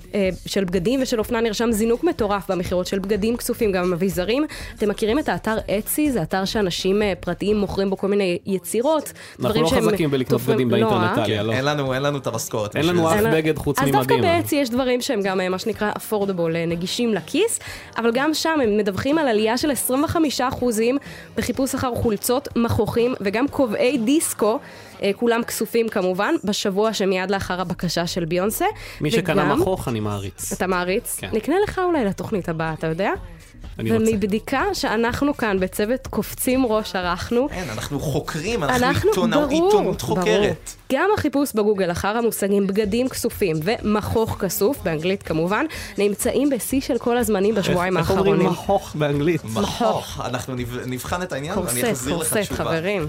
[0.46, 4.44] של בגדים ושל אופנה נרשם זינוק מטורף במכירות של בגדים כסופים, גם אביזרים.
[4.78, 6.12] אתם מכירים את האתר אצי?
[6.12, 9.12] זה אתר שאנשים אה, פרטיים מוכרים בו כל מיני יצירות.
[9.44, 11.24] אנחנו לא שהם חזקים בלקנות בגדים לא, באינטרנט, אה?
[11.24, 11.52] טליה, לא.
[11.52, 12.76] אין לנו, אין לנו את המשכורת.
[12.76, 13.20] אין לנו אף.
[13.32, 14.30] בגד חוץ אז דווקא ממדים.
[14.30, 15.92] באצי יש דברים שהם גם אה, מה שנקרא
[16.56, 17.60] אה, נגישים לכיס,
[17.96, 19.70] אבל גם שם הם מדווחים על עלייה של
[20.40, 20.42] 25%
[21.36, 24.58] בחיפוש אחר חולצות, מכוחים וגם קובעי דיסקו, אה,
[25.16, 28.66] כולם כסופים כמובן, בשבוע שמיד לאחר הבקשה של ביונסה.
[29.00, 30.52] מי שקנה מכוך אני מעריץ.
[30.52, 31.16] אתה מעריץ?
[31.18, 31.30] כן.
[31.32, 33.10] נקנה לך אולי לתוכנית הבאה, אתה יודע?
[33.78, 34.10] אני רוצה.
[34.10, 40.02] ומבדיקה שאנחנו כאן בצוות קופצים ראש ערכנו, כן, אנחנו חוקרים, אנחנו אנחנו, עיתונא- ברור, עיתונות
[40.02, 40.18] ברור.
[40.20, 40.70] חוקרת.
[40.92, 45.66] גם החיפוש בגוגל אחר המושגים בגדים כסופים ומכוך כסוף, באנגלית כמובן,
[45.98, 48.52] נמצאים בשיא של כל הזמנים בשבועיים איך אומרים האחרונים.
[48.52, 49.44] מכוך באנגלית?
[49.44, 50.20] מכוך.
[50.24, 52.64] אנחנו נב- נבחן את העניין ואני אחזיר לך קורסט, תשובה.
[52.64, 53.08] חברים.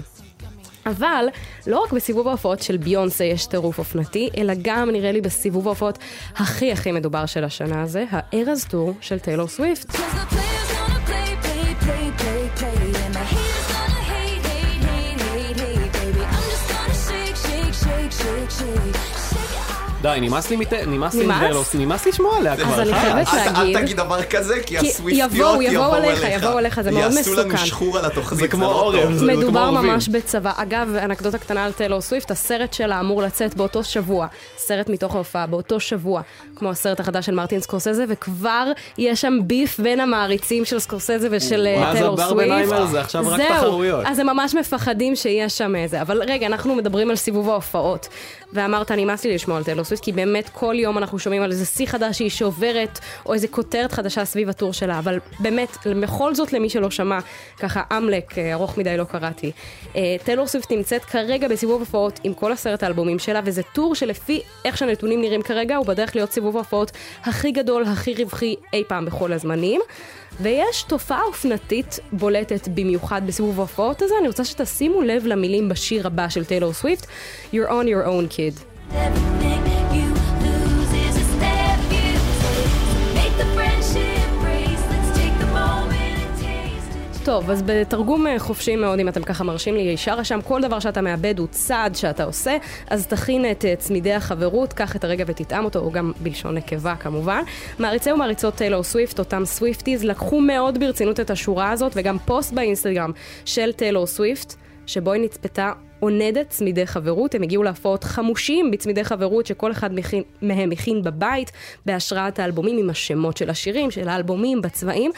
[0.86, 1.26] אבל
[1.66, 5.98] לא רק בסיבוב ההופעות של ביונסה יש טירוף אופנתי, אלא גם נראה לי בסיבוב ההופעות
[6.36, 9.96] הכי הכי מדובר של השנה הזה, ה Eras Tour של טיילור סוויפט.
[12.60, 12.94] די,
[18.28, 19.13] נמאס לי
[20.04, 21.14] מט- נמאס לי נמאס?
[21.14, 22.72] מטלוס, נמאס לשמוע עליה כבר.
[22.72, 22.94] אז אני די.
[22.94, 27.12] חייבת להגיד- אל תגיד דבר כזה, כי הסוויפטיות יבואו, יבואו עליך, יבואו עליך, זה מאוד
[27.12, 27.66] יעשו לנו מסוכן.
[27.66, 29.12] שחור על התוכנית, זה כמו לא עורב.
[29.12, 30.08] זה- מדובר ממש.
[30.08, 30.52] בצבא.
[30.56, 34.26] אגב, אנקדוטה קטנה על טיילור סוויפט, הסרט שלה אמור לצאת באותו שבוע.
[34.58, 36.20] סרט מתוך ההופעה, באותו שבוע,
[36.56, 38.66] כמו הסרט החדש של מרטין סקורסזה, וכבר
[38.98, 42.68] יש שם ביף בין המעריצים של סקורסזה ושל אה, טיילור סוויפט.
[42.68, 42.86] זהו,
[44.06, 46.00] אז הם ממש מפחדים שיהיה שם איזה.
[46.02, 48.08] אבל רגע, אנחנו מדברים על סיבוב ההופעות.
[48.54, 51.64] ואמרת, נמאס לי לשמוע על טיילור סוויפט, כי באמת כל יום אנחנו שומעים על איזה
[51.64, 56.52] שיא חדש שהיא שוברת, או איזה כותרת חדשה סביב הטור שלה, אבל באמת, בכל זאת
[56.52, 57.18] למי שלא שמע,
[57.58, 59.52] ככה אמלק, אה, ארוך מדי לא קראתי.
[59.96, 64.42] אה, טיילור סוויפט נמצאת כרגע בסיבוב הופעות עם כל עשרת האלבומים שלה, וזה טור שלפי
[64.64, 66.90] איך שהנתונים נראים כרגע, הוא בדרך להיות סיבוב ההופעות
[67.24, 69.80] הכי גדול, הכי רווחי אי פעם בכל הזמנים.
[70.40, 76.28] ויש תופעה אופנתית בולטת במיוחד בסיבוב ההופעות הזה, אני רוצה שתשימו לב למילים בשיר הבא
[76.28, 77.06] של טיילור סוויפט,
[77.52, 79.33] You're on your own kid.
[87.24, 90.80] טוב, אז בתרגום אה, חופשי מאוד, אם אתם ככה מרשים לי, ישר רשם, כל דבר
[90.80, 92.56] שאתה מאבד הוא צעד שאתה עושה,
[92.90, 96.96] אז תכין את אה, צמידי החברות, קח את הרגע ותטעם אותו, או גם בלשון נקבה
[96.96, 97.42] כמובן.
[97.78, 103.10] מעריצי ומעריצות טיילור סוויפט, אותם Swifties, לקחו מאוד ברצינות את השורה הזאת, וגם פוסט באינסטגרם
[103.44, 104.54] של טיילור סוויפט,
[104.86, 110.22] שבו היא נצפתה עונדת צמידי חברות, הם הגיעו להופעות חמושים בצמידי חברות שכל אחד מכין,
[110.42, 111.52] מהם הכין בבית,
[111.86, 115.10] בהשראת האלבומים עם השמות של השירים, של האלבומים, בצבעים.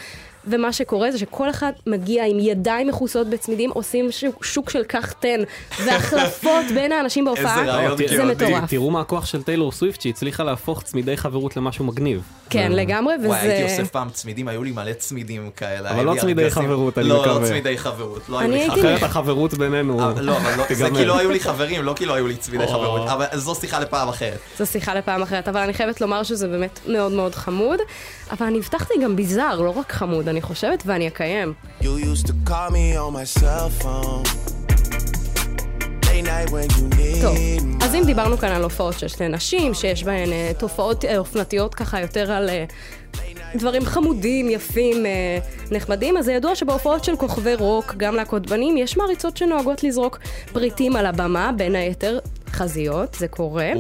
[0.47, 4.09] ומה שקורה זה שכל אחד מגיע עם ידיים מכוסות בצמידים, עושים
[4.43, 5.41] שוק, של קח תן,
[5.85, 7.97] והחלפות בין האנשים בהופעה.
[8.09, 8.25] זה.
[8.25, 8.71] מטורף.
[8.71, 12.23] תראו מה הכוח של טיילור סוויפט שהצליחה להפוך צמידי חברות למשהו מגניב.
[12.51, 13.81] כן, לגמרי, וואי, הייתי וזה...
[13.81, 15.91] אוסף פעם צמידים, היו לי מלא צמידים כאלה.
[15.91, 17.41] אבל לא צמידי חברות, אני לא, מקווה.
[17.41, 18.85] לא צמידי חברות, לא היו אני לי חברים.
[18.85, 20.89] אחרת החברות בינינו אה, לא, אבל לא, זה.
[20.97, 22.67] כי לא היו לי חברים, לא כי לא היו לי צמידי.
[22.67, 23.09] חברות.
[23.09, 24.39] אבל זו שיחה לפעם אחרת.
[24.59, 27.79] זו שיחה לפעם אחרת, אבל אני חייבת לומר שזה באמת מאוד מאוד חמוד.
[28.31, 31.55] אבל אני הבטחתי גם ביזאר, לא רק חמוד, אני חושבת, ואני אקיים.
[31.81, 34.27] You used to call me on my cell phone.
[36.03, 37.37] Late night when you need טוב.
[37.83, 41.75] אז אם דיברנו כאן על הופעות של שתי נשים, שיש בהן אה, תופעות אה, אופנתיות
[41.75, 42.65] ככה יותר על אה,
[43.55, 45.39] דברים חמודים, יפים, אה,
[45.71, 50.19] נחמדים, אז זה ידוע שבהופעות של כוכבי רוק, גם להקות בנים, יש מעריצות שנוהגות לזרוק
[50.53, 52.19] פריטים על הבמה, בין היתר
[52.51, 53.71] חזיות, זה קורה.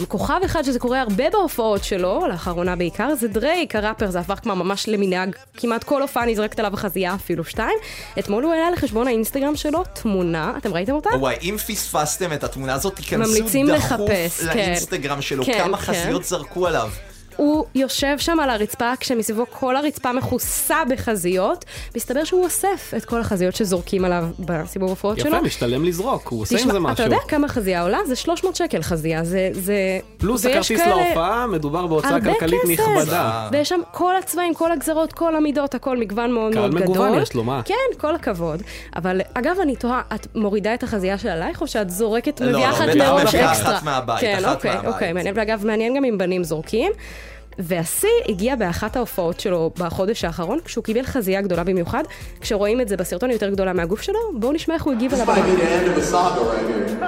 [0.00, 4.54] וכוכב אחד שזה קורה הרבה בהופעות שלו, לאחרונה בעיקר, זה דרייק, הראפר, זה הפך כבר
[4.54, 7.78] ממש למנהג, כמעט כל הופעה נזרקת עליו החזייה, אפילו שתיים.
[8.18, 11.10] אתמול הוא העלה לחשבון האינסטגרם שלו תמונה, אתם ראיתם אותה?
[11.18, 14.56] וואי, אם פספסתם את התמונה הזאת, תיכנסו דחוף לחפש, כן.
[14.56, 15.82] לאינסטגרם שלו, כן, כמה כן.
[15.82, 16.90] חזיות זרקו עליו.
[17.36, 21.64] הוא יושב שם על הרצפה, כשמסביבו כל הרצפה מכוסה בחזיות,
[21.96, 25.28] מסתבר שהוא אוסף את כל החזיות שזורקים עליו בסיבוב ההופעות שלו.
[25.30, 27.04] יפה, משתלם לזרוק, הוא עושה עם זה אתה משהו.
[27.04, 27.98] יודע כמה חזייה עולה?
[28.06, 29.48] זה 300 שקל חזייה, זה...
[29.52, 29.74] זה...
[30.18, 32.70] פלוס הכרטיס כאלה- להופעה, מדובר בהוצאה כלכלית כסף.
[32.88, 33.48] נכבדה.
[33.52, 36.94] ויש שם כל הצבעים, כל הגזרות, כל המידות, הכל מגוון מאוד קהל מאוד גדול.
[37.08, 37.62] מגוון יש לו, מה?
[37.64, 38.62] כן, כל הכבוד.
[38.96, 42.70] אבל אגב, אני תוהה, את מורידה את החזייה של עלייך, או שאת זורקת, לא, מביאה
[42.70, 43.74] לא, אחת בטח מראש מביאה אקסטרה?
[43.76, 44.88] אחת מהבית, כן, אחת אוקיי, מהבית.
[44.94, 45.34] אוקיי, מעניין.
[45.38, 46.92] ואגב, מעניין גם אם בנים זורקים.
[47.58, 52.02] והשיא הגיע באחת ההופעות שלו בחודש האחרון, כשהוא קיבל חזייה גדולה במיוחד.
[52.40, 55.14] כשרואים את זה בסרטון, היא יותר גדולה מהגוף שלו, בואו נשמע איך הוא הגיב This
[55.14, 55.34] עליו.
[55.34, 57.04] might be the end of a saga right here.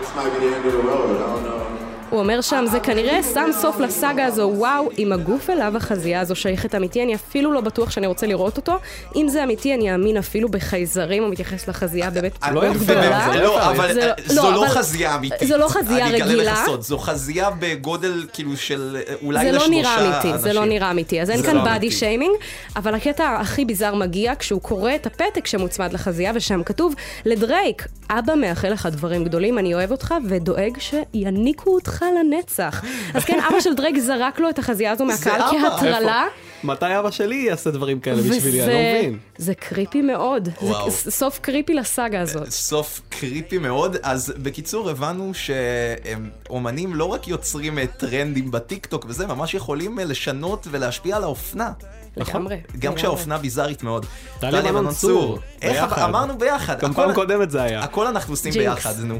[0.00, 1.16] This might be the end of the road.
[1.16, 1.69] I don't know.
[2.10, 6.36] הוא אומר שם, זה כנראה שם סוף לסאגה הזו, וואו, אם הגוף אליו החזייה הזו
[6.36, 8.76] שייכת אמיתי, אני אפילו לא בטוח שאני רוצה לראות אותו.
[9.16, 13.28] אם זה אמיתי, אני אאמין אפילו בחייזרים, הוא מתייחס לחזייה באמת לא מאוד יפה, גדולה.
[13.32, 15.48] זה לא, אבל זה אה, זו לא חזייה אמיתית.
[15.48, 16.52] זו לא חזייה אני אגלה רגילה.
[16.52, 20.52] לך סוד, זו חזייה בגודל כאילו של אה, אולי זה לשלושה לא נראה אמיתי, זה
[20.52, 20.72] לא אנשים.
[20.72, 21.20] נראה אמיתי.
[21.20, 21.90] אז אין זה כאן לא אמיתי.
[21.90, 22.34] שיימינג,
[22.76, 26.94] אבל הקטע הכי ביזאר מגיע כשהוא קורא את הפתק שמוצמד לחזייה, ושם כתוב,
[27.24, 32.84] לדרייק, אבא מאחל לך דברים גדולים, אני אוהב אותך, ודואג שייניקו אותך לנצח.
[33.14, 36.24] אז כן, אבא של דרייק זרק לו את החזייה הזו מהקהל כהטרלה.
[36.64, 38.62] מתי אבא שלי יעשה דברים כאלה בשבילי?
[38.62, 39.18] אני לא מבין.
[39.38, 40.48] זה קריפי מאוד.
[40.62, 40.90] וואו.
[40.90, 42.50] זה סוף קריפי לסאגה הזאת.
[42.50, 43.96] סוף קריפי מאוד.
[44.02, 50.66] אז בקיצור, הבנו שאומנים לא רק יוצרים אה, טרנדים בטיקטוק וזה, ממש יכולים אה, לשנות
[50.70, 51.70] ולהשפיע על האופנה.
[52.16, 52.56] לגמרי.
[52.78, 52.94] גם.
[52.94, 54.06] כשהאופנה ביזארית מאוד.
[54.40, 56.02] טליה בנון צור, איך ביחד.
[56.02, 56.80] אמרנו ביחד.
[56.80, 57.80] גם פעם קודמת זה היה.
[57.80, 58.52] הכל אנחנו עושים.
[58.52, 59.18] ביחד, נו.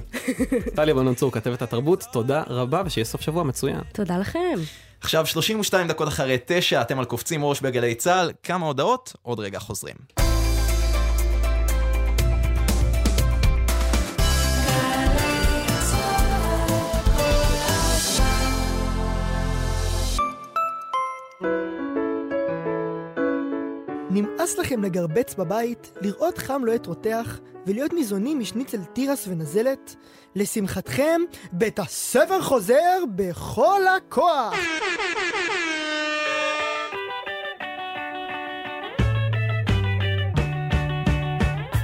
[0.75, 3.81] טליה בנון צור, כתבת התרבות, תודה רבה, ושיהיה סוף שבוע מצוין.
[3.93, 4.55] תודה לכם.
[5.01, 9.59] עכשיו 32 דקות אחרי תשע, אתם על קופצים ראש בגלי צה"ל, כמה הודעות, עוד רגע
[9.59, 10.20] חוזרים.
[24.13, 29.97] נמאס לכם לגרבץ בבית, לראות חם לוהט רותח, ולהיות ניזונים משניצל תירס ונזלת?
[30.37, 31.21] לשמחתכם,
[31.53, 34.55] בית הספר חוזר בכל הכוח!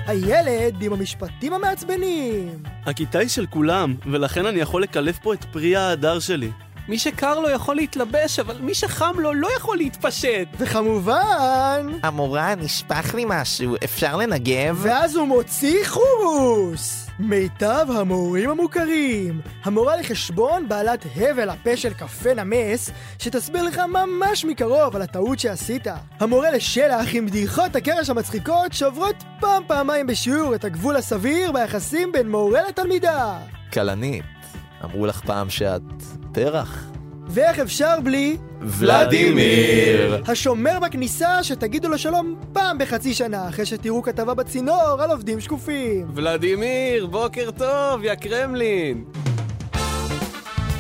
[0.07, 2.63] הילד עם המשפטים המעצבנים!
[2.87, 6.51] הכיתה היא של כולם, ולכן אני יכול לקלף פה את פרי ההדר שלי.
[6.89, 10.49] מי שקר לו יכול להתלבש, אבל מי שחם לו לא יכול להתפשט.
[10.59, 11.87] וכמובן...
[12.03, 14.79] המורה, נשפך לי משהו, אפשר לנגב?
[14.83, 17.07] ואז הוא מוציא חומוס!
[17.19, 19.41] מיטב המורים המוכרים.
[19.65, 25.87] המורה לחשבון בעלת הבל הפה של קפה נמס, שתסביר לך ממש מקרוב על הטעות שעשית.
[26.21, 32.31] המורה לשלח עם בדיחות הקרש המצחיקות שעוברות פעם פעמיים בשיעור את הגבול הסביר ביחסים בין
[32.31, 33.39] מורה לתלמידה.
[33.73, 34.25] כלנית,
[34.87, 35.83] אמרו לך פעם שאת
[36.33, 36.85] פרח?
[37.29, 38.37] ואיך אפשר בלי...
[38.61, 40.23] ולדימיר.
[40.27, 46.07] השומר בכניסה שתגידו לו שלום פעם בחצי שנה אחרי שתראו כתבה בצינור על עובדים שקופים.
[46.15, 49.05] ולדימיר, בוקר טוב, יא קרמלין.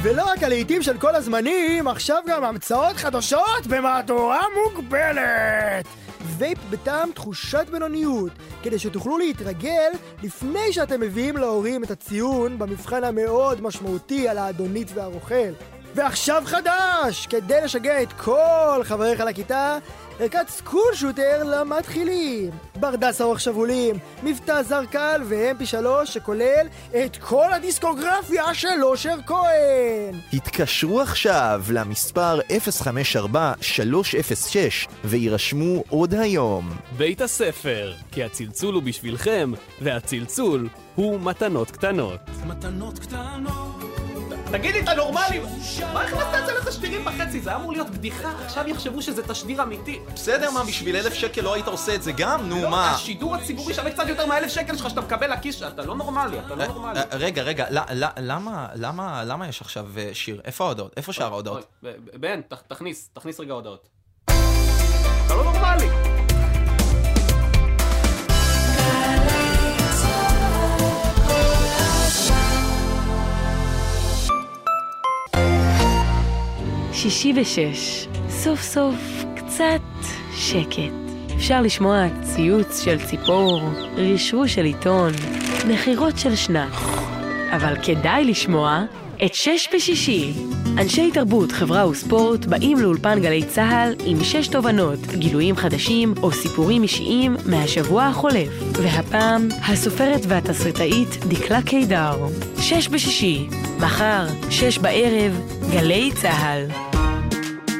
[0.02, 6.05] ולא רק הלעיתים של כל הזמנים, עכשיו גם המצאות חדשות במהדורה מוגבלת!
[6.38, 9.90] וייפ בטעם תחושת בינוניות, כדי שתוכלו להתרגל
[10.22, 15.52] לפני שאתם מביאים להורים את הציון במבחן המאוד משמעותי על האדונית והרוכל.
[15.94, 17.26] ועכשיו חדש!
[17.26, 19.78] כדי לשגע את כל חבריך לכיתה,
[20.20, 22.50] ערכת סקול שוטר למתחילים.
[22.76, 30.14] ברדס ארוך שבולים, מבטא זרקל ו-MP3 שכולל את כל הדיסקוגרפיה של אושר כהן!
[30.32, 33.34] התקשרו עכשיו למספר 054-306
[35.04, 36.70] ויירשמו עוד היום.
[36.96, 42.20] בית הספר, כי הצלצול הוא בשבילכם, והצלצול הוא מתנות קטנות.
[42.46, 43.95] מתנות קטנות.
[44.52, 45.40] תגידי, אתה נורמלי?
[45.92, 47.40] מה הכנסת את זה לתשדירים בחצי?
[47.40, 50.00] זה היה אמור להיות בדיחה, עכשיו יחשבו שזה תשדיר אמיתי.
[50.14, 52.48] בסדר, מה, בשביל אלף שקל לא היית עושה את זה גם?
[52.48, 52.90] נו, לא, מה?
[52.90, 56.54] השידור הציבורי שווה קצת יותר מהאלף שקל שלך שאתה מקבל לכיס, אתה לא נורמלי, אתה
[56.54, 56.98] לא נורמלי.
[56.98, 57.66] אה, רגע, רגע,
[58.16, 60.40] למה, למה, למה יש עכשיו אה, שיר?
[60.44, 60.92] איפה ההודעות?
[60.96, 61.66] איפה שאר ההודעות?
[62.14, 63.88] בן, תכניס, תכניס רגע הודעות.
[65.26, 66.05] אתה לא נורמלי.
[77.10, 80.92] שישי ושש, סוף סוף קצת שקט.
[81.36, 83.60] אפשר לשמוע ציוץ של ציפור,
[83.96, 85.12] רשרוש של עיתון,
[85.68, 86.72] נחירות של שנץ.
[87.50, 88.84] אבל כדאי לשמוע
[89.24, 90.32] את שש בשישי.
[90.78, 96.82] אנשי תרבות, חברה וספורט באים לאולפן גלי צה"ל עם שש תובנות, גילויים חדשים או סיפורים
[96.82, 98.48] אישיים מהשבוע החולף.
[98.72, 102.26] והפעם, הסופרת והתסריטאית דקלה קידר.
[102.60, 103.46] שש בשישי,
[103.78, 105.40] מחר, שש בערב,
[105.70, 106.95] גלי צה"ל.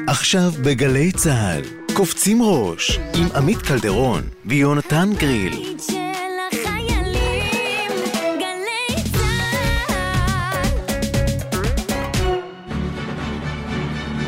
[0.07, 1.61] עכשיו בגלי צה"ל,
[1.93, 5.75] קופצים ראש, עם עמית קלדרון ויונתן גריל.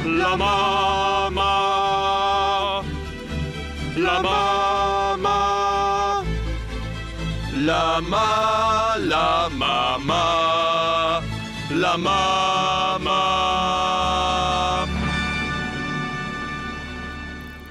[0.05, 2.81] למה, מה?
[3.97, 6.21] למה, מה?
[7.53, 11.19] למה, למה, מה?
[11.71, 12.38] למה,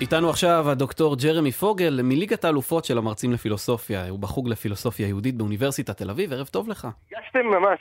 [0.09, 4.09] איתנו עכשיו הדוקטור ג'רמי פוגל מליגת האלופות של המרצים לפילוסופיה.
[4.09, 6.88] הוא בחוג לפילוסופיה יהודית באוניברסיטת תל אביב, ערב טוב לך.
[7.12, 7.79] ריגשתם ממש.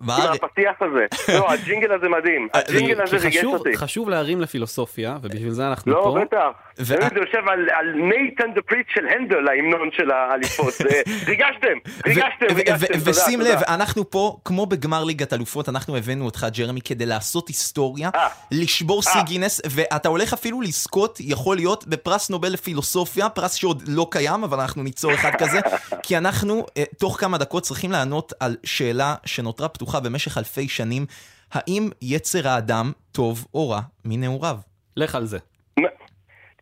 [0.00, 0.16] מה?
[0.24, 1.06] עם הפתיח הזה.
[1.38, 2.48] לא, הג'ינגל הזה מדהים.
[2.54, 3.76] הג'ינגל הזה ריגש אותי.
[3.76, 6.18] חשוב להרים לפילוסופיה, ובשביל זה אנחנו לא, פה.
[6.20, 6.46] בטח.
[6.74, 10.74] תמיד זה יושב על- Nathan the Priest של הנדל, ההמנון של האליפות.
[11.28, 12.98] ריגשתם, ריגשתם, ריגשתם.
[13.04, 13.40] ושים.
[13.40, 18.10] לב, אנחנו פה, כמו בגמר ליגת אלופות, אנחנו הבאנו אותך, ג'רמי, כדי לעשות היסטוריה,
[18.50, 24.06] לשבור שיא גינס, ואתה הולך אפילו לזכות, יכול להיות, בפרס נובל לפילוסופיה, פרס שעוד לא
[24.10, 25.60] קיים, אבל אנחנו ניצור אחד כזה,
[26.02, 31.06] כי אנחנו, אה, תוך כמה דקות, צריכים לענות על שאלה שנותרה פתוחה במשך אלפי שנים,
[31.52, 34.56] האם יצר האדם טוב או רע מנעוריו?
[34.96, 35.38] לך על זה.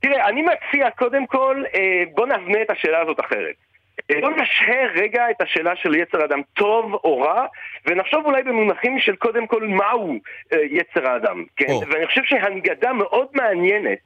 [0.04, 3.54] תראה, אני מציע קודם כל, אה, בוא נבנה את השאלה הזאת אחרת.
[4.10, 7.46] אה, בוא נשהה רגע את השאלה של יצר האדם טוב או רע,
[7.86, 10.18] ונחשוב אולי במונחים של קודם כל מהו
[10.52, 11.72] אה, יצר האדם, כן?
[11.90, 13.98] ואני חושב שהנגדה מאוד מעניינת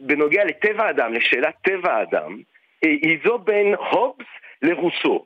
[0.00, 2.38] בנוגע לטבע האדם, לשאלת טבע האדם,
[2.82, 4.26] היא זו בין הובס
[4.62, 5.24] לרוסו.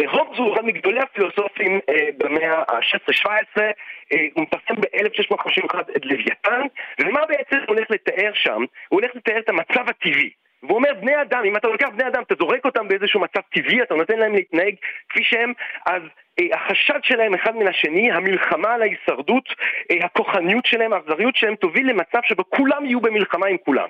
[0.00, 3.60] אה, הובס הוא אחד מגדולי הפילוסופים אה, במאה ה-16-17,
[4.12, 6.62] אה, הוא מפרסם ב-1651 את לוויתן,
[7.00, 8.60] ומה בעצם הוא הולך לתאר שם?
[8.88, 10.30] הוא הולך לתאר את המצב הטבעי.
[10.62, 13.82] והוא אומר, בני אדם, אם אתה לוקח בני אדם, אתה זורק אותם באיזשהו מצב טבעי,
[13.82, 14.74] אתה נותן להם להתנהג
[15.08, 15.52] כפי שהם,
[15.86, 16.02] אז
[16.40, 19.48] אה, החשד שלהם אחד מן השני, המלחמה על ההישרדות,
[19.90, 23.88] אה, הכוחניות שלהם, האכזריות שלהם, תוביל למצב שבו כולם יהיו במלחמה עם כולם.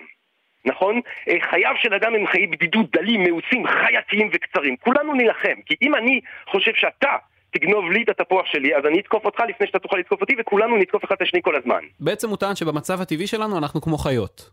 [0.64, 1.00] נכון?
[1.28, 4.76] אה, חייו של אדם הם חיי בדידות דלים, מאוסים, חייתיים וקצרים.
[4.76, 7.10] כולנו נילחם, כי אם אני חושב שאתה
[7.50, 10.76] תגנוב לי את התפוח שלי, אז אני אתקוף אותך לפני שאתה תוכל לתקוף אותי, וכולנו
[10.76, 11.80] נתקוף אחד את השני כל הזמן.
[12.00, 14.50] בעצם הוא טען שבמצב הטבעי שלנו אנחנו כמו חיות.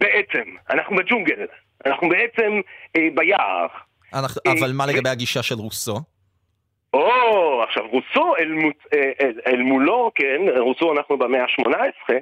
[0.00, 1.46] בעצם, אנחנו בג'ונגל,
[1.86, 2.60] אנחנו בעצם
[2.96, 3.66] אה, ביער.
[4.14, 5.96] אנחנו, אבל מה לגבי הגישה של רוסו?
[6.94, 12.14] או, עכשיו רוסו אל, מו- אה, אל, אל מולו, כן, רוסו אנחנו במאה ה-18,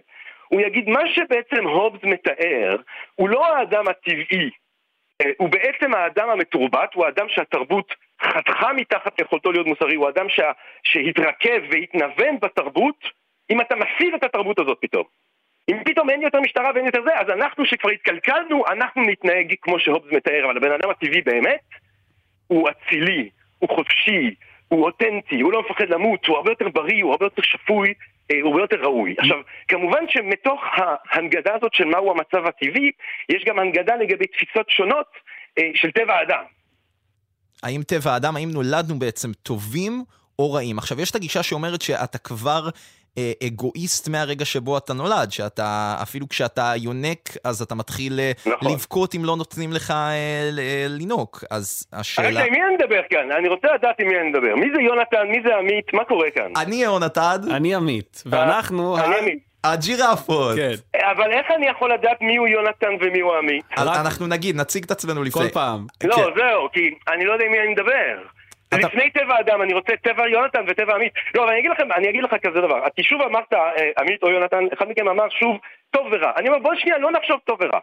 [0.53, 2.76] הוא יגיד מה שבעצם הובס מתאר
[3.14, 4.50] הוא לא האדם הטבעי,
[5.20, 10.28] אה, הוא בעצם האדם המתורבת, הוא האדם שהתרבות חתכה מתחת יכולתו להיות מוסרי, הוא האדם
[10.28, 13.05] שה, שהתרכב והתנוון בתרבות,
[13.50, 15.05] אם אתה מסיר את התרבות הזאת פתאום.
[15.70, 19.78] אם פתאום אין יותר משטרה ואין יותר זה, אז אנחנו שכבר התקלקלנו, אנחנו נתנהג כמו
[19.78, 21.61] שהובס מתאר, אבל הבן אדם הטבעי באמת
[22.46, 24.34] הוא אצילי, הוא חופשי,
[24.68, 27.94] הוא אותנטי, הוא לא מפחד למות, הוא הרבה יותר בריא, הוא הרבה יותר שפוי,
[28.41, 29.14] הוא הרבה יותר ראוי.
[29.18, 29.37] עכשיו,
[29.68, 30.61] כמובן שמתוך
[31.11, 32.91] ההנגדה הזאת של מהו המצב הטבעי,
[33.28, 35.07] יש גם הנגדה לגבי תפיסות שונות
[35.59, 36.45] אה, של טבע האדם.
[37.62, 40.05] האם טבע האדם, האם נולדנו בעצם טובים
[40.39, 40.78] או רעים?
[40.78, 42.70] עכשיו, יש את הגישה שאומרת שאתה כבר אה,
[43.46, 48.72] אגואיסט מהרגע שבו אתה נולד, שאתה, אפילו כשאתה יונק, אז אתה מתחיל אה, נכון.
[48.72, 50.14] לבכות אם לא נותנים לך אה,
[50.52, 51.44] ל- אה, לינוק.
[51.50, 52.28] אז השאלה...
[52.28, 53.32] רגע, עם מי אני מדבר כאן?
[53.38, 54.54] אני רוצה לדעת עם מי אני מדבר.
[54.56, 55.26] מי זה יונתן?
[55.30, 55.94] מי זה עמית?
[55.94, 56.52] מה קורה כאן?
[56.56, 57.36] אני יונתן.
[57.50, 58.98] אני עמית, ואנחנו...
[58.98, 59.52] אני עמית.
[59.64, 60.56] הג'ירפות.
[60.56, 60.72] כן.
[60.94, 63.64] אבל איך אני יכול לדעת מי הוא יונתן ומי הוא עמית?
[63.78, 65.42] אנחנו נגיד, נציג את עצמנו לפני.
[65.42, 65.86] כל פעם.
[66.04, 66.22] לא, כן.
[66.22, 66.80] זהו, כי
[67.14, 68.22] אני לא יודע עם מי אני מדבר.
[68.79, 71.12] לפני טבע האדם, אני רוצה טבע יונתן וטבע עמית.
[71.35, 72.81] לא, אבל אני אגיד לכם, אני אגיד לך כזה דבר.
[72.97, 75.59] כי שוב אמרת, אה, עמית או יונתן, אחד מכם אמר שוב,
[75.91, 76.33] טוב ורע.
[76.37, 77.81] אני אומר, בוא שנייה, לא נחשוב טוב ורע.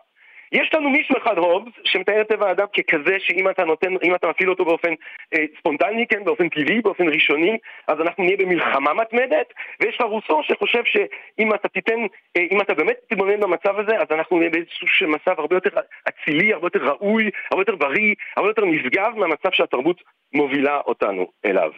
[0.51, 4.27] יש לנו מישהו אחד, הובס, שמתאר את טבע האדם ככזה שאם אתה נותן, אם אתה
[4.27, 4.93] מפעיל אותו באופן
[5.33, 10.41] אה, ספונטני, כן, באופן טבעי, באופן ראשוני, אז אנחנו נהיה במלחמה מתמדת, ויש לך רוסו
[10.43, 11.99] שחושב שאם אתה תיתן,
[12.37, 15.69] אה, אם אתה באמת תתבונן במצב הזה, אז אנחנו נהיה באיזשהו מצב הרבה יותר
[16.09, 20.01] אצילי, הרבה יותר ראוי, הרבה יותר בריא, הרבה יותר נשגב מהמצב שהתרבות
[20.33, 21.71] מובילה אותנו אליו.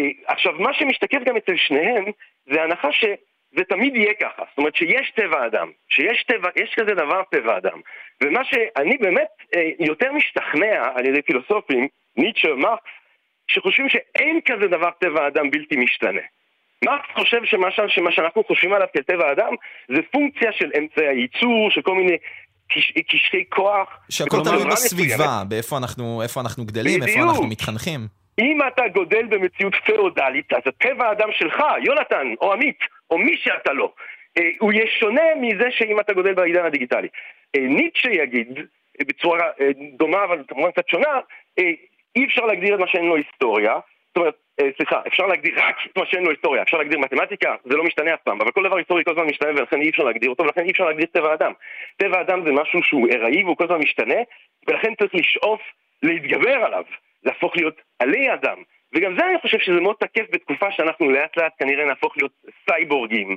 [0.00, 2.04] אה, עכשיו, מה שמשתקף גם אצל שניהם,
[2.46, 3.04] זה הנחה ש...
[3.58, 7.56] זה תמיד יהיה ככה, זאת אומרת שיש טבע אדם, שיש טבע, יש כזה דבר טבע
[7.56, 7.78] אדם.
[8.22, 12.82] ומה שאני באמת אה, יותר משתכנע על ידי פילוסופים, ניטשה, מרקס,
[13.50, 16.20] שחושבים שאין כזה דבר טבע אדם בלתי משתנה.
[16.84, 19.52] מרקס חושב שמשל שמה שאנחנו חושבים עליו כטבע אדם
[19.96, 22.16] זה פונקציה של אמצעי הייצור, של כל מיני
[22.72, 23.98] קש- קשרי כוח.
[24.10, 25.42] שהכל תלוי בסביבה.
[25.48, 27.28] באיפה אנחנו, איפה אנחנו גדלים, איפה בדיוק.
[27.30, 28.00] אנחנו מתחנכים.
[28.40, 32.78] אם אתה גודל במציאות פאודלית, אז הטבע האדם שלך, יונתן, או עמית,
[33.10, 33.92] או מי שאתה לא,
[34.38, 37.08] אה, הוא יהיה שונה מזה שאם אתה גודל בעידן הדיגיטלי.
[37.56, 39.44] אה, ניטשה יגיד, אה, בצורה
[39.96, 41.20] דומה אבל כמובן קצת שונה,
[42.16, 43.78] אי אפשר להגדיר את מה שאין לו היסטוריה,
[44.08, 44.34] זאת אומרת,
[44.76, 48.14] סליחה, אפשר להגדיר רק את מה שאין לו היסטוריה, אפשר להגדיר מתמטיקה, זה לא משתנה
[48.14, 50.64] אף פעם, אבל כל דבר היסטורי כל הזמן משתנה ולכן אי אפשר להגדיר אותו, ולכן
[50.64, 51.52] אי אפשר להגדיר טבע האדם.
[51.96, 54.14] טבע האדם זה משהו שהוא ארעי והוא כל הזמן משתנה,
[54.68, 55.60] ולכן צריך לשאוף
[56.02, 56.84] להתגבר עליו,
[57.24, 58.62] להפוך להיות עלי אדם.
[58.94, 62.32] וגם זה אני חושב שזה מאוד תקף בתקופה שאנחנו לאט לאט כנראה נהפוך להיות
[62.70, 63.36] סייבורגים,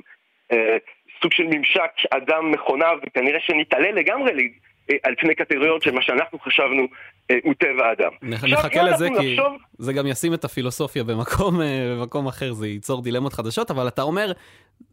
[0.52, 0.76] אה,
[1.22, 4.52] סוג של ממשק אדם מכונה, וכנראה שנתעלה לגמרי
[4.90, 6.86] אה, על פני קטגוריות של מה שאנחנו חשבנו
[7.30, 8.10] אה, הוא טבע האדם.
[8.22, 11.60] נחכה לזה כי נחשוב- זה גם ישים את הפילוסופיה במקום,
[11.98, 14.32] במקום אחר, זה ייצור דילמות חדשות, אבל אתה אומר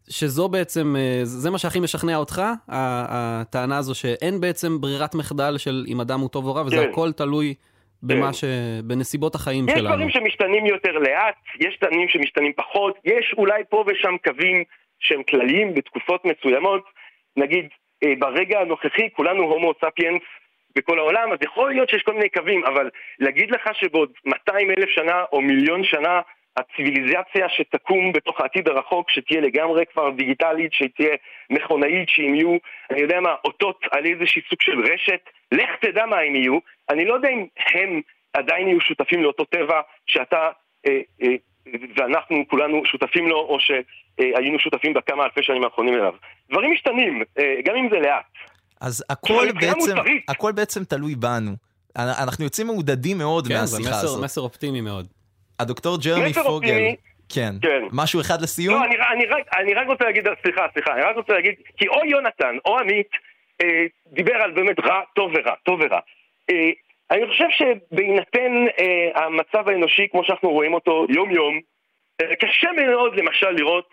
[0.08, 6.00] שזו בעצם, זה מה שהכי משכנע אותך, הטענה הזו שאין בעצם ברירת מחדל של אם
[6.00, 6.88] אדם הוא טוב או רע, וזה כן.
[6.90, 7.54] הכל תלוי
[8.02, 8.44] במה ש...
[8.84, 9.88] בנסיבות החיים יש שלנו.
[9.88, 14.64] דברים שמשתנים יותר לאט, יש דברים שמשתנים פחות, יש אולי פה ושם קווים
[15.00, 16.84] שהם כלליים בתקופות מסוימות.
[17.36, 17.68] נגיד,
[18.04, 20.22] אה, ברגע הנוכחי כולנו הומו ספיאנס
[20.76, 24.88] בכל העולם, אז יכול להיות שיש כל מיני קווים, אבל להגיד לך שבעוד 200 אלף
[24.88, 26.20] שנה או מיליון שנה
[26.56, 31.16] הציוויליזציה שתקום בתוך העתיד הרחוק, שתהיה לגמרי כבר דיגיטלית, שתהיה
[31.50, 32.56] מכונאית, שאם יהיו,
[32.90, 35.20] אני יודע מה, אותות על איזשהי סוג של רשת,
[35.52, 36.58] לך תדע מה הם יהיו.
[36.90, 38.00] אני לא יודע אם הם
[38.32, 40.48] עדיין יהיו שותפים לאותו טבע שאתה
[40.86, 41.28] אה, אה,
[41.96, 46.12] ואנחנו כולנו שותפים לו, או שהיינו שותפים בכמה אלפי שנים האחרונים אליו.
[46.50, 48.24] דברים משתנים, אה, גם אם זה לאט.
[48.80, 49.96] אז הכל בעצם.
[50.28, 51.50] הכל בעצם תלוי בנו.
[51.96, 54.24] אנחנו יוצאים מעודדים מאוד כן, זה מהשיחה מסר- הזאת.
[54.24, 55.06] מסר אופטימי מאוד.
[55.60, 56.94] הדוקטור ג'רמי פוגל.
[57.34, 57.82] כן, כן.
[57.92, 58.74] משהו אחד לסיום?
[58.74, 61.88] לא, אני, אני, רק, אני רק רוצה להגיד, סליחה, סליחה, אני רק רוצה להגיד, כי
[61.88, 63.10] או יונתן או עמית
[63.62, 65.98] אה, דיבר על באמת רע, טוב ורע, טוב ורע.
[66.50, 66.70] אה,
[67.10, 71.60] אני חושב שבהינתן אה, המצב האנושי כמו שאנחנו רואים אותו יום-יום,
[72.20, 73.88] אה, קשה מאוד למשל לראות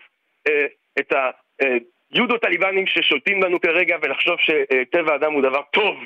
[0.48, 0.66] אה,
[0.98, 1.12] את
[2.12, 5.96] היודו טליבנים ששולטים לנו כרגע ולחשוב שטבע האדם הוא דבר טוב.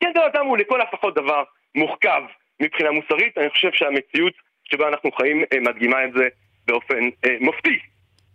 [0.00, 1.42] כן, טבע האדם הוא לכל הפחות דבר
[1.74, 2.22] מוחכב
[2.60, 4.32] מבחינה מוסרית, אני חושב שהמציאות
[4.72, 6.28] שבה אנחנו חיים אה, מדגימה את זה
[6.66, 7.78] באופן אה, מופתי.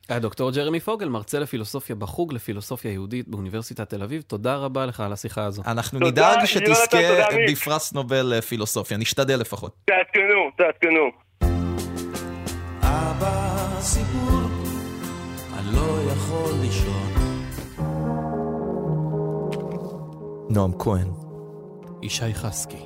[0.10, 5.14] הדוקטור ג'רמי פוגל, מרצה לפילוסופיה בחוג לפילוסופיה יהודית באוניברסיטת תל אביב, תודה רבה לך על
[5.14, 5.62] השיחה הזו.
[5.68, 6.98] אנחנו תודה, נדאג יונתן, שתזכה.
[7.52, 9.76] בפרס נובל לפילוסופיה, נשתדל לפחות.
[9.86, 11.12] תעדכנו, תעדכנו.
[12.82, 14.40] אבא סיפור,
[15.60, 17.08] אני לא יכול לישון.
[20.50, 21.08] נועם כהן,
[22.04, 22.86] ישי חסקי.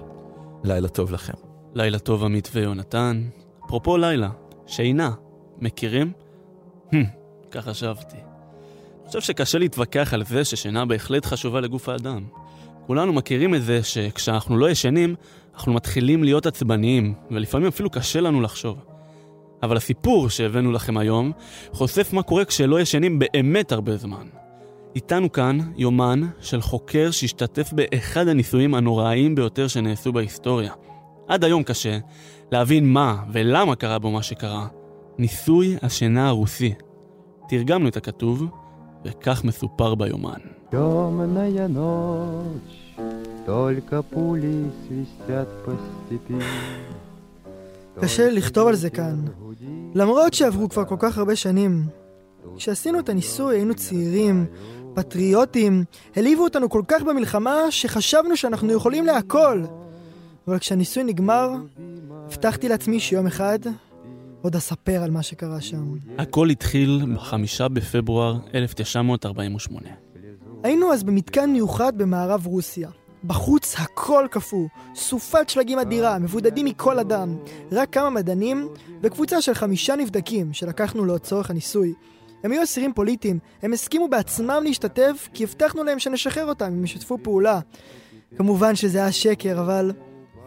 [0.63, 1.33] לילה טוב לכם.
[1.73, 3.21] לילה טוב עמית ויונתן.
[3.71, 4.29] אפרופו לילה,
[4.67, 5.11] שינה,
[5.59, 6.11] מכירים?
[6.91, 6.95] Hmm,
[7.51, 8.15] כך חשבתי.
[8.17, 12.23] אני חושב שקשה להתווכח על זה ששינה בהחלט חשובה לגוף האדם.
[12.87, 15.15] כולנו מכירים את זה שכשאנחנו לא ישנים,
[15.53, 18.77] אנחנו מתחילים להיות עצבניים, ולפעמים אפילו קשה לנו לחשוב.
[19.63, 21.31] אבל הסיפור שהבאנו לכם היום
[21.71, 24.27] חושף מה קורה כשלא ישנים באמת הרבה זמן.
[24.95, 30.73] איתנו כאן יומן של חוקר שהשתתף באחד הניסויים הנוראיים ביותר שנעשו בהיסטוריה.
[31.27, 31.97] עד היום קשה
[32.51, 34.67] להבין מה ולמה קרה בו מה שקרה.
[35.17, 36.73] ניסוי השינה הרוסי.
[37.49, 38.45] תרגמנו את הכתוב,
[39.05, 40.39] וכך מסופר ביומן.
[48.01, 49.25] קשה לכתוב על זה כאן.
[49.95, 51.83] למרות שעברו כבר כל כך הרבה שנים.
[52.57, 54.45] כשעשינו את הניסוי היינו צעירים,
[54.93, 55.83] פטריוטים,
[56.15, 59.63] העליבו אותנו כל כך במלחמה שחשבנו שאנחנו יכולים להכל.
[60.47, 61.49] אבל כשהניסוי נגמר,
[62.25, 63.59] הבטחתי לעצמי שיום אחד
[64.41, 65.93] עוד אספר על מה שקרה שם.
[66.17, 69.89] הכל התחיל בחמישה בפברואר 1948.
[70.63, 72.89] היינו אז במתקן מיוחד במערב רוסיה.
[73.23, 77.37] בחוץ הכל קפוא, סופת שלגים אדירה, מבודדים מכל אדם.
[77.71, 78.67] רק כמה מדענים
[79.01, 81.93] וקבוצה של חמישה נבדקים שלקחנו לצורך הניסוי.
[82.43, 87.17] הם היו אסירים פוליטיים, הם הסכימו בעצמם להשתתף כי הבטחנו להם שנשחרר אותם אם ישתפו
[87.23, 87.59] פעולה.
[88.37, 89.91] כמובן שזה היה שקר, אבל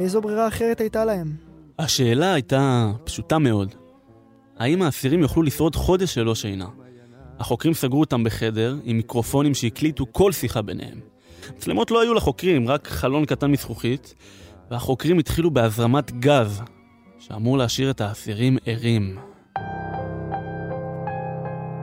[0.01, 1.33] איזו ברירה אחרת הייתה להם?
[1.79, 3.75] השאלה הייתה פשוטה מאוד.
[4.59, 6.69] האם האסירים יוכלו לשרוד חודש ללא שינה?
[7.39, 11.01] החוקרים סגרו אותם בחדר עם מיקרופונים שהקליטו כל שיחה ביניהם.
[11.57, 14.15] מצלמות לא היו לחוקרים, רק חלון קטן מזכוכית,
[14.71, 16.63] והחוקרים התחילו בהזרמת גז,
[17.19, 19.19] שאמור להשאיר את האסירים ערים.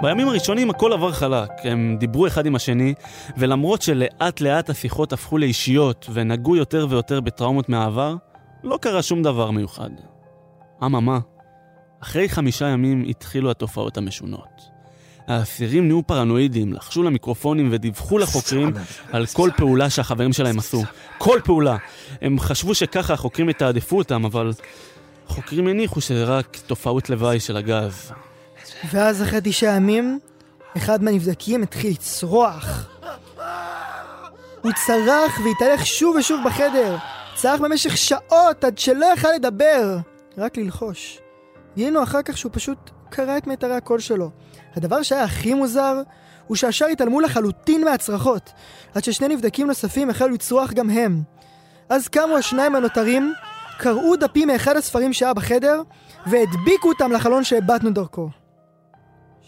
[0.02, 2.94] בימים הראשונים הכל עבר חלק, הם דיברו אחד עם השני,
[3.38, 8.16] ולמרות שלאט לאט השיחות הפכו לאישיות ונגעו יותר ויותר בטראומות מהעבר,
[8.64, 9.90] לא קרה שום דבר מיוחד.
[10.84, 11.20] אממה,
[12.04, 14.62] אחרי חמישה ימים התחילו התופעות המשונות.
[15.28, 18.74] האסירים נהיו פרנואידים, לחשו למיקרופונים ודיווחו לחוקרים
[19.12, 20.84] על כל פעולה שהחברים שלהם עשו.
[21.18, 21.78] כל פעולה.
[22.22, 24.52] הם חשבו שככה החוקרים יתעדפו אותם, אבל
[25.28, 28.12] החוקרים הניחו שזה רק תופעות לוואי של הגז.
[28.90, 30.20] ואז אחרי תשעה ימים,
[30.78, 32.90] אחד מהנבדקים התחיל לצרוח.
[34.62, 36.98] הוא צרח והתהלך שוב ושוב בחדר.
[37.36, 39.98] צרח במשך שעות עד שלא יכל לדבר,
[40.38, 41.20] רק ללחוש.
[41.76, 42.78] גילינו אחר כך שהוא פשוט
[43.10, 44.30] קרא את מיתרי הקול שלו.
[44.76, 46.02] הדבר שהיה הכי מוזר,
[46.48, 48.52] הוא שהשאר התעלמו לחלוטין מהצרחות,
[48.96, 51.22] עד ששני נבדקים נוספים החלו לצרוח גם הם.
[51.90, 53.34] אז קמו השניים הנותרים,
[53.80, 55.82] קרעו דפים מאחד הספרים שהיה בחדר,
[56.26, 58.30] והדביקו אותם לחלון שהבטנו דרכו.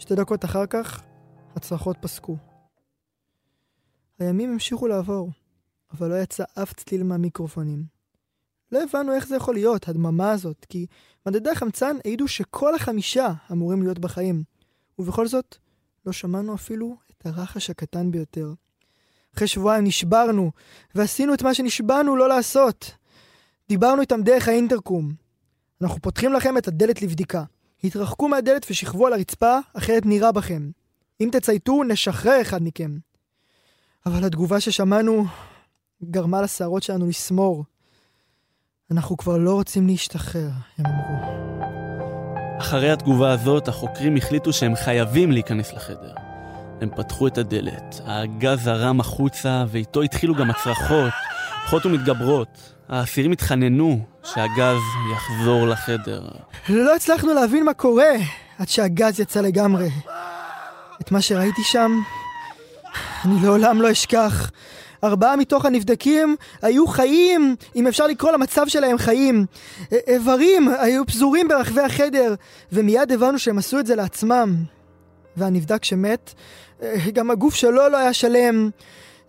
[0.04, 1.02] שתי דקות אחר כך,
[1.56, 2.38] הצרחות פסקו.
[4.20, 5.32] הימים המשיכו לעבור,
[5.92, 7.84] אבל לא יצא אף צליל מהמיקרופונים.
[8.72, 10.86] לא הבנו איך זה יכול להיות, הדממה הזאת, כי
[11.26, 14.44] מדדי החמצן העידו שכל החמישה אמורים להיות בחיים.
[15.00, 15.58] ובכל זאת,
[16.06, 18.54] לא שמענו אפילו את הרחש הקטן ביותר.
[19.36, 20.52] אחרי שבועיים נשברנו,
[20.96, 22.92] ועשינו את מה שנשבענו לא לעשות.
[23.70, 25.14] דיברנו איתם דרך האינטרקום.
[25.82, 27.44] אנחנו פותחים לכם את הדלת לבדיקה.
[27.84, 30.70] התרחקו מהדלת ושכבו על הרצפה, אחרת נירה בכם.
[31.22, 32.98] אם תצייתו, נשחרר אחד מכם.
[34.06, 35.26] אבל התגובה ששמענו
[36.04, 37.64] גרמה לשערות שלנו לסמור.
[38.92, 41.34] אנחנו כבר לא רוצים להשתחרר, הם אמרו.
[42.60, 46.14] אחרי התגובה הזאת, החוקרים החליטו שהם חייבים להיכנס לחדר.
[46.82, 51.14] הם פתחו את הדלת, הגז זרם החוצה, ואיתו התחילו גם הצרחות,
[51.64, 52.74] הולכות ומתגברות.
[52.90, 54.80] האסירים התחננו שהגז
[55.14, 56.22] יחזור לחדר.
[56.70, 58.14] לא הצלחנו להבין מה קורה
[58.60, 59.90] עד שהגז יצא לגמרי.
[61.02, 62.00] את מה שראיתי שם,
[63.26, 64.52] אני לעולם לא אשכח.
[65.04, 69.46] ארבעה מתוך הנבדקים היו חיים, אם אפשר לקרוא למצב שלהם חיים.
[69.92, 72.36] איברים היו פזורים ברחבי החדר,
[72.72, 74.56] ומיד הבנו שהם עשו את זה לעצמם.
[75.38, 76.34] והנבדק שמת,
[77.14, 78.70] גם הגוף שלו לא היה שלם.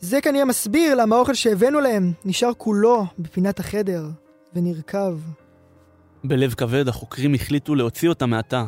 [0.05, 4.05] זה כנראה מסביר למה האוכל שהבאנו להם נשאר כולו בפינת החדר,
[4.55, 5.19] ונרקב.
[6.25, 8.65] בלב כבד החוקרים החליטו להוציא אותם מהתא.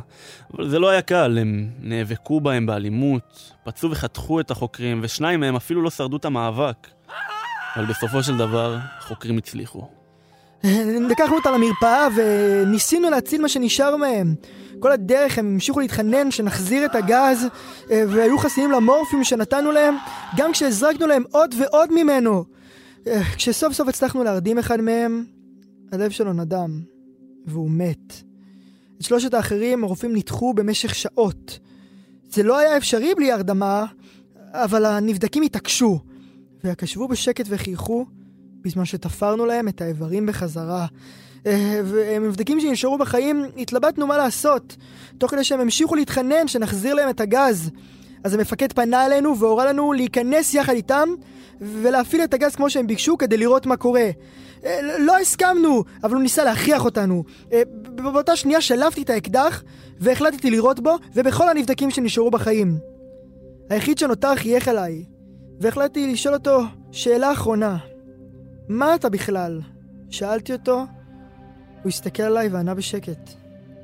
[0.55, 5.57] אבל זה לא היה קל, הם נאבקו בהם באלימות, פצעו וחתכו את החוקרים, ושניים מהם
[5.57, 6.87] אפילו לא שרדו את המאבק.
[7.77, 9.89] אבל בסופו של דבר, החוקרים הצליחו.
[11.11, 14.35] לקחנו אותה למרפאה וניסינו להציל מה שנשאר מהם.
[14.81, 17.47] כל הדרך הם המשיכו להתחנן שנחזיר את הגז,
[17.91, 19.95] אה, והיו חסינים למורפיום שנתנו להם,
[20.37, 22.45] גם כשהזרקנו להם עוד ועוד ממנו.
[23.07, 25.25] אה, כשסוף סוף הצלחנו להרדים אחד מהם,
[25.93, 26.81] הלב שלו נדם,
[27.47, 28.13] והוא מת.
[28.99, 31.59] את שלושת האחרים הרופאים ניתחו במשך שעות.
[32.31, 33.87] זה לא היה אפשרי בלי הרדמה,
[34.53, 36.01] אבל הנבדקים התעקשו,
[36.65, 38.07] וישבו בשקט וחייכו,
[38.63, 40.87] בזמן שתפרנו להם את האיברים בחזרה.
[41.85, 44.77] ומבדקים שנשארו בחיים, התלבטנו מה לעשות,
[45.19, 47.71] תוך כדי שהם המשיכו להתחנן שנחזיר להם את הגז.
[48.25, 51.09] אז המפקד פנה אלינו והורה לנו להיכנס יחד איתם
[51.61, 54.11] ולהפעיל את הגז כמו שהם ביקשו כדי לראות מה קורה.
[54.65, 57.25] אה, לא הסכמנו, אבל הוא ניסה להכריח אותנו.
[57.53, 57.63] אה,
[57.95, 59.63] באותה שנייה שלפתי את האקדח
[60.01, 62.79] והחלטתי לירות בו ובכל הנבדקים שנשארו בחיים.
[63.71, 65.05] היחיד שנותר חייך אליי,
[65.61, 66.61] והחלטתי לשאול אותו
[66.93, 67.77] שאלה אחרונה.
[68.69, 69.61] מה אתה בכלל?
[70.11, 70.85] שאלתי אותו,
[71.87, 73.31] הוא הסתכל עליי וענה בשקט.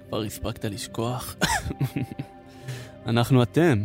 [0.08, 1.36] כבר הספקת לשכוח?
[3.06, 3.82] אנחנו אתם.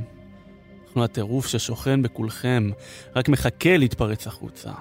[0.86, 2.70] אנחנו הטירוף ששוכן בכולכם,
[3.15, 4.72] רק מחכה להתפרץ החוצה.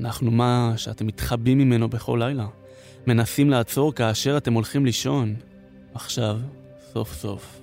[0.00, 2.46] אנחנו מה שאתם מתחבאים ממנו בכל לילה.
[3.06, 5.34] מנסים לעצור כאשר אתם הולכים לישון.
[5.94, 6.38] עכשיו,
[6.92, 7.60] סוף סוף,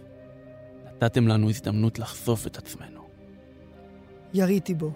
[0.96, 3.02] נתתם לנו הזדמנות לחשוף את עצמנו.
[4.34, 4.92] יריתי בו.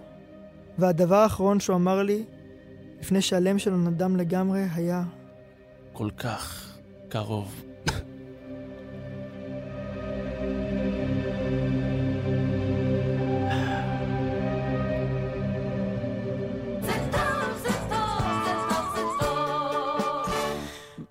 [0.78, 2.24] והדבר האחרון שהוא אמר לי,
[3.00, 5.04] לפני שהלם שלו נדם לגמרי, היה...
[6.00, 6.68] כל כך
[7.08, 7.64] קרוב.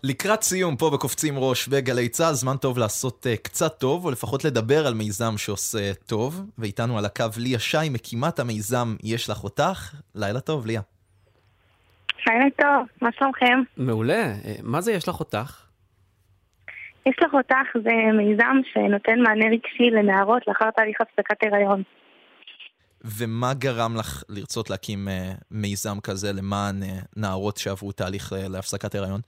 [0.04, 4.46] לקראת סיום פה בקופצים ראש בגלי צה"ל, זמן טוב לעשות uh, קצת טוב, או לפחות
[4.46, 6.42] לדבר על מיזם שעושה טוב.
[6.58, 9.96] ואיתנו על הקו ליה שי, מקימת המיזם יש לך אותך.
[10.16, 10.82] לילה טוב, ליה.
[12.28, 13.60] לילה טוב, מה שלומכם?
[13.78, 14.24] מעולה.
[14.46, 15.66] אה, מה זה יש לך אותך?
[17.06, 21.84] יש לך אותך זה מיזם שנותן מענה רגשי לנערות לאחר תהליך הפסקת הריון.
[23.04, 25.12] ומה גרם לך לרצות להקים uh,
[25.52, 26.86] מיזם כזה למען uh,
[27.18, 29.22] נערות שעברו תהליך להפסקת הריון?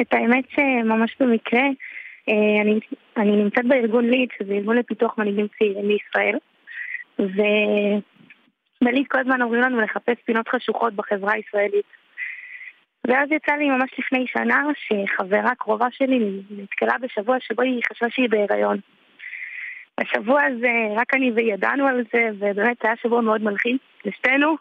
[0.00, 1.62] את האמת שממש במקרה,
[2.28, 2.80] אה, אני,
[3.16, 6.38] אני נמצאת בארגון ליד, שזה ארגון לפיתוח מנהיגים צעירים בישראל,
[8.82, 11.86] ובליד כל הזמן אומרים לנו לחפש פינות חשוכות בחברה הישראלית.
[13.08, 18.28] ואז יצא לי ממש לפני שנה שחברה קרובה שלי נתקלה בשבוע שבו היא חשבה שהיא
[18.28, 18.78] בהיריון.
[19.98, 24.56] השבוע הזה, רק אני והיא ידענו על זה, ובאמת היה שבוע מאוד מלחיץ לשתינו.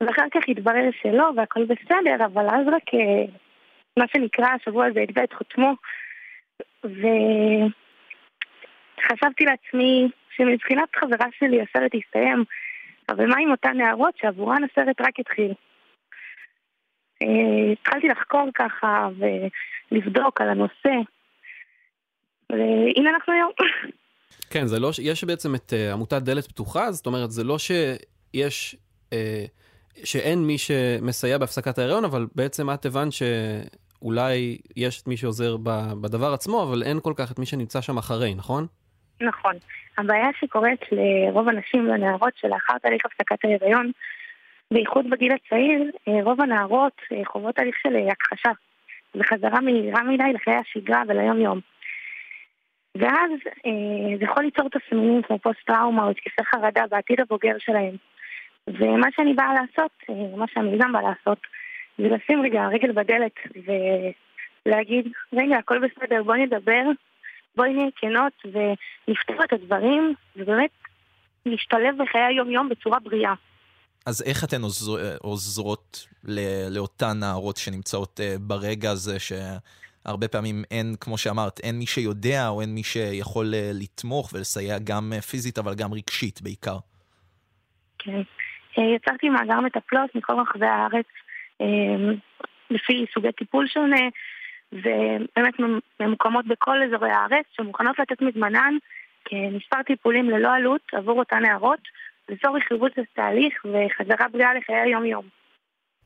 [0.00, 3.24] ואחר כך התברר שלא, והכל בסדר, אבל אז רק אה,
[3.98, 5.74] מה שנקרא, השבוע הזה הטבע את חותמו,
[8.98, 12.44] וחשבתי לעצמי שמבחינת חברה שלי הסרט הסתיים,
[13.12, 15.52] אבל מה עם אותן נערות שעבורן הסרט רק התחיל?
[17.22, 20.94] אה, התחלתי לחקור ככה ולבדוק על הנושא,
[22.50, 23.50] והנה אנחנו היום.
[24.50, 27.56] כן, זה לא, ש- יש בעצם את uh, עמותת דלת פתוחה, זאת אומרת, זה לא
[27.58, 28.76] שיש,
[29.10, 29.16] uh,
[30.04, 35.56] שאין מי שמסייע בהפסקת ההריון, אבל בעצם את הבנת שאולי יש את מי שעוזר
[36.00, 38.66] בדבר עצמו, אבל אין כל כך את מי שנמצא שם אחרי, נכון?
[39.20, 39.54] נכון.
[39.98, 43.90] הבעיה שקורית לרוב הנשים והנערות שלאחר תהליך הפסקת ההיריון,
[44.72, 48.50] בייחוד בגיל הצעיר, אה, רוב הנערות אה, חוות תהליך של אה, הכחשה
[49.14, 51.60] וחזרה מהירה מדי לחיי השגרה וליום-יום.
[52.94, 53.30] ואז
[54.18, 57.96] זה יכול ליצור תסמינים כמו פוסט-טראומה או התקפי חרדה בעתיד הבוגר שלהם.
[58.68, 59.90] ומה שאני באה לעשות,
[60.36, 61.38] מה שהמיזם בא לעשות,
[61.98, 63.32] זה לשים רגע רגל בדלת
[64.66, 66.82] ולהגיד, רגע, הכל בסדר, בואי נדבר,
[67.56, 70.70] בואי נהיה כנות ונפתור את הדברים, ובאמת
[71.46, 73.34] להשתלב בחיי היום-יום בצורה בריאה.
[74.06, 80.94] אז איך אתן עוזר, עוזרות ל- לאותן נערות שנמצאות uh, ברגע הזה, שהרבה פעמים אין,
[81.00, 85.58] כמו שאמרת, אין מי שיודע או אין מי שיכול uh, לתמוך ולסייע גם uh, פיזית,
[85.58, 86.76] אבל גם רגשית בעיקר.
[87.98, 88.22] כן.
[88.78, 91.06] אה, יצרתי מאגר מטפלות מכל רחבי הארץ,
[91.60, 92.12] אה,
[92.70, 94.00] לפי סוגי טיפול שונה,
[94.72, 95.54] ובאמת
[96.00, 98.74] ממוקמות בכל אזורי הארץ, שמוכנות לתת מזמנן
[99.24, 101.80] כמספר טיפולים ללא עלות עבור אותן נערות,
[102.28, 105.24] לצורך חיבוץ התהליך וחזרה בריאה לחיי היום-יום.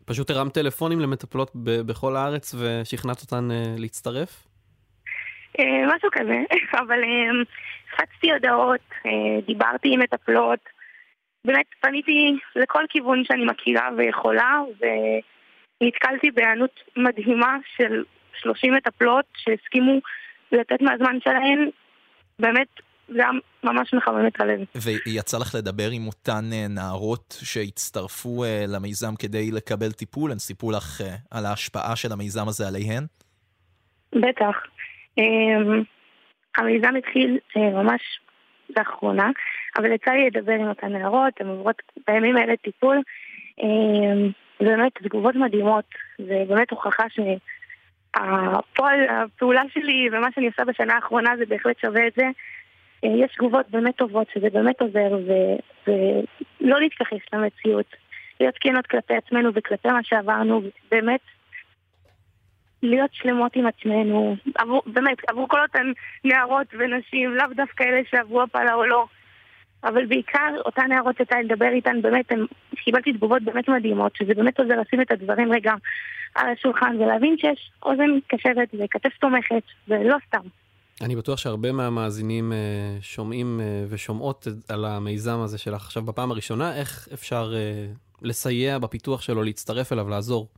[0.05, 4.47] פשוט הרמת טלפונים למטפלות ב- בכל הארץ ושכנעת אותן אה, להצטרף?
[5.59, 6.39] אה, משהו כזה,
[6.83, 7.43] אבל אה,
[7.93, 10.61] הפצתי הודעות, אה, דיברתי עם מטפלות,
[11.45, 14.61] באמת פניתי לכל כיוון שאני מכירה ויכולה,
[15.83, 18.05] ונתקלתי בהיענות מדהימה של
[18.41, 20.01] 30 מטפלות שהסכימו
[20.53, 21.71] לתת מהזמן שלהן,
[22.39, 22.69] באמת
[23.09, 23.31] זה היה
[23.65, 24.61] ממש מחמם את הלב.
[25.07, 30.33] ויצא לך לדבר עם אותן אה, נערות שהצטרפו אה, למיזם כדי לקבל טיפול?
[30.33, 33.05] הן סיפרו לך אה, על ההשפעה של המיזם הזה עליהן?
[34.13, 34.57] בטח.
[35.19, 35.83] אמ,
[36.57, 38.01] המיזם התחיל ממש
[38.77, 39.31] לאחרונה,
[39.79, 43.03] אבל יצא לי לדבר עם אותן נערות, הן עוברות בימים האלה טיפול.
[43.63, 44.31] אמ,
[44.61, 45.85] באמת תגובות מדהימות,
[46.19, 47.05] זה באמת הוכחה
[48.17, 52.25] שהפועל, הפעולה שלי ומה שאני עושה בשנה האחרונה זה בהחלט שווה את זה.
[53.05, 57.87] אה, יש תגובות באמת טובות שזה באמת עוזר, ו- ולא להתכחש למציאות.
[58.41, 61.21] להיות כנות כלפי עצמנו וכלפי מה שעברנו, באמת
[62.83, 65.93] להיות שלמות עם עצמנו, עבור, באמת, עבור כל אותן
[66.25, 69.07] נערות ונשים, לאו דווקא אלה שעברו הפלה או לא,
[69.85, 72.33] אבל בעיקר אותן נערות לי לדבר איתן, באמת,
[72.77, 75.73] קיבלתי תגובות באמת מדהימות, שזה באמת עוזר לשים את הדברים רגע
[76.35, 80.49] על השולחן ולהבין שיש אוזן קשבת וכתף תומכת, ולא סתם.
[81.05, 82.59] אני בטוח שהרבה מהמאזינים אה,
[83.01, 87.87] שומעים אה, ושומעות את- על המיזם הזה שלך עכשיו בפעם הראשונה, איך אפשר אה,
[88.23, 90.49] לסייע בפיתוח שלו, להצטרף אליו, לעזור?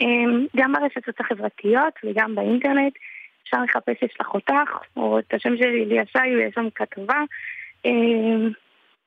[0.00, 2.92] אמ, גם ברשתות החברתיות וגם באינטרנט.
[3.44, 7.20] אפשר לחפש יש לך אותך, או את השם שלי ליה שי, ויש שם כתבה.
[7.84, 8.50] אמ,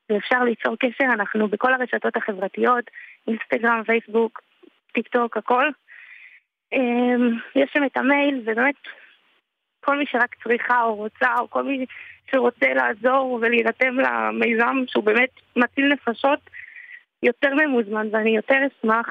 [0.10, 2.84] ואפשר ליצור קשר, אנחנו בכל הרשתות החברתיות,
[3.28, 4.42] אינסטגרם, פייסבוק,
[4.94, 5.70] טיק טוק, הכל.
[6.74, 8.76] אמ, יש שם את המייל, ובאמת,
[9.80, 11.86] כל מי שרק צריכה או רוצה, או כל מי
[12.32, 16.40] שרוצה לעזור ולהירתם למיזם, שהוא באמת מציל נפשות,
[17.24, 19.08] יותר ממוזמן, ואני יותר אשמח.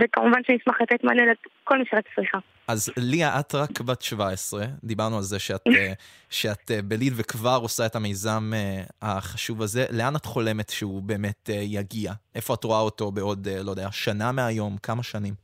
[0.00, 2.38] וכמובן שאני אשמח לתת מענה לכל מי שרק צריכה.
[2.68, 5.92] אז ליה, את רק בת 17, דיברנו על זה שאת, אה,
[6.40, 9.80] שאת אה, בליד וכבר עושה את המיזם אה, החשוב הזה.
[9.98, 12.12] לאן את חולמת שהוא באמת יגיע?
[12.34, 14.76] איפה את רואה אותו בעוד, לא יודע, שנה מהיום?
[14.82, 15.34] כמה שנים?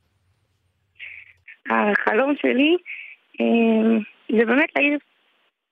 [1.69, 2.77] החלום שלי
[3.39, 3.99] אמ,
[4.37, 4.97] זה באמת להאיר,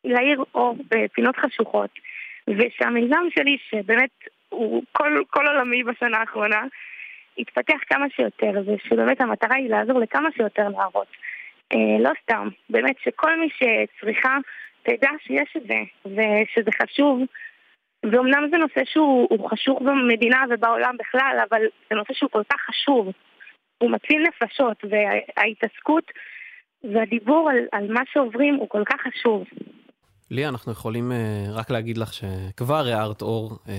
[0.04, 1.90] להאיר אור בפינות חשוכות,
[2.48, 4.10] ושהמיזם שלי, שבאמת
[4.50, 6.62] הוא כל, כל עולמי בשנה האחרונה,
[7.38, 11.08] יתפתח כמה שיותר, ושבאמת המטרה היא לעזור לכמה שיותר נערות.
[11.74, 14.38] אה, לא סתם, באמת שכל מי שצריכה
[14.84, 17.22] תדע שיש את זה, ושזה חשוב.
[18.12, 22.62] ואומנם זה נושא שהוא הוא חשוב במדינה ובעולם בכלל, אבל זה נושא שהוא כל כך
[22.62, 23.12] חשוב.
[23.78, 26.12] הוא מציל נפשות, וההתעסקות
[26.84, 29.46] והדיבור על, על מה שעוברים הוא כל כך חשוב.
[30.32, 31.18] ליה, אנחנו יכולים אה,
[31.50, 33.76] רק להגיד לך שכבר הארת אור אה,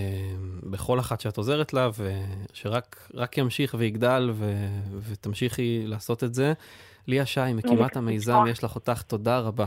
[0.62, 4.52] בכל אחת שאת עוזרת לה, ושרק רק ימשיך ויגדל ו,
[5.02, 6.52] ותמשיכי לעשות את זה.
[7.06, 9.64] ליה שי, מקימת המיזם, יש לך אותך, תודה רבה.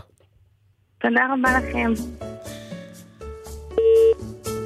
[0.98, 1.94] תודה רבה לכם.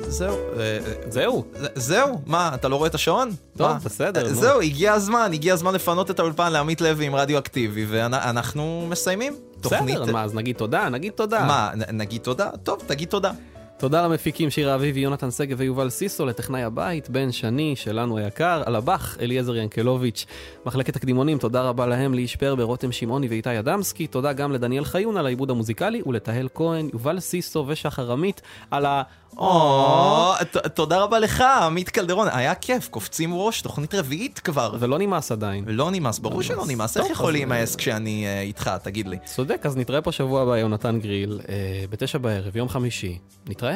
[0.07, 0.35] זהו.
[0.59, 1.45] אה, זהו.
[1.75, 2.21] זהו?
[2.25, 3.29] מה, אתה לא רואה את השעון?
[3.57, 3.79] טוב, מה?
[3.83, 4.27] בסדר.
[4.27, 9.48] זהו, הגיע הזמן, הגיע הזמן לפנות את האולפן לעמית לוי עם רדיו אקטיבי, ואנחנו מסיימים.
[9.63, 11.45] בסדר, מה, אז נגיד תודה, נגיד תודה.
[11.45, 12.49] מה, נ- נגיד תודה?
[12.63, 13.31] טוב, תגיד תודה.
[13.77, 18.75] תודה למפיקים שירה אביבי, יונתן שגב ויובל סיסו, לטכנאי הבית, בן שני, שלנו היקר, על
[18.75, 20.25] הבח, אליעזר ינקלוביץ',
[20.65, 25.17] מחלקת הקדימונים, תודה רבה להם, ליהי שפרבר, רותם שמעוני ואיתי אדמסקי, תודה גם לדניאל חיון
[25.17, 28.41] על העיבוד המוזיקלי, ולתהל כהן, יובל סיסו ושחר עמית
[28.71, 29.01] על ה...
[29.37, 34.75] או, ת- תודה רבה לך, עמית קלדרון, היה כיף, קופצים ראש, תוכנית רביעית כבר.
[34.79, 35.63] ולא נמאס עדיין.
[35.67, 39.17] לא נמאס, ברור שלא נמאס, איך יכול להימאס כשאני אה, איתך, תגיד לי.
[39.25, 41.55] צודק, אז נתראה פה שבוע הבא, יונתן גריל, אה,
[41.89, 43.17] בתשע בערב, יום חמישי.
[43.49, 43.75] נתראה?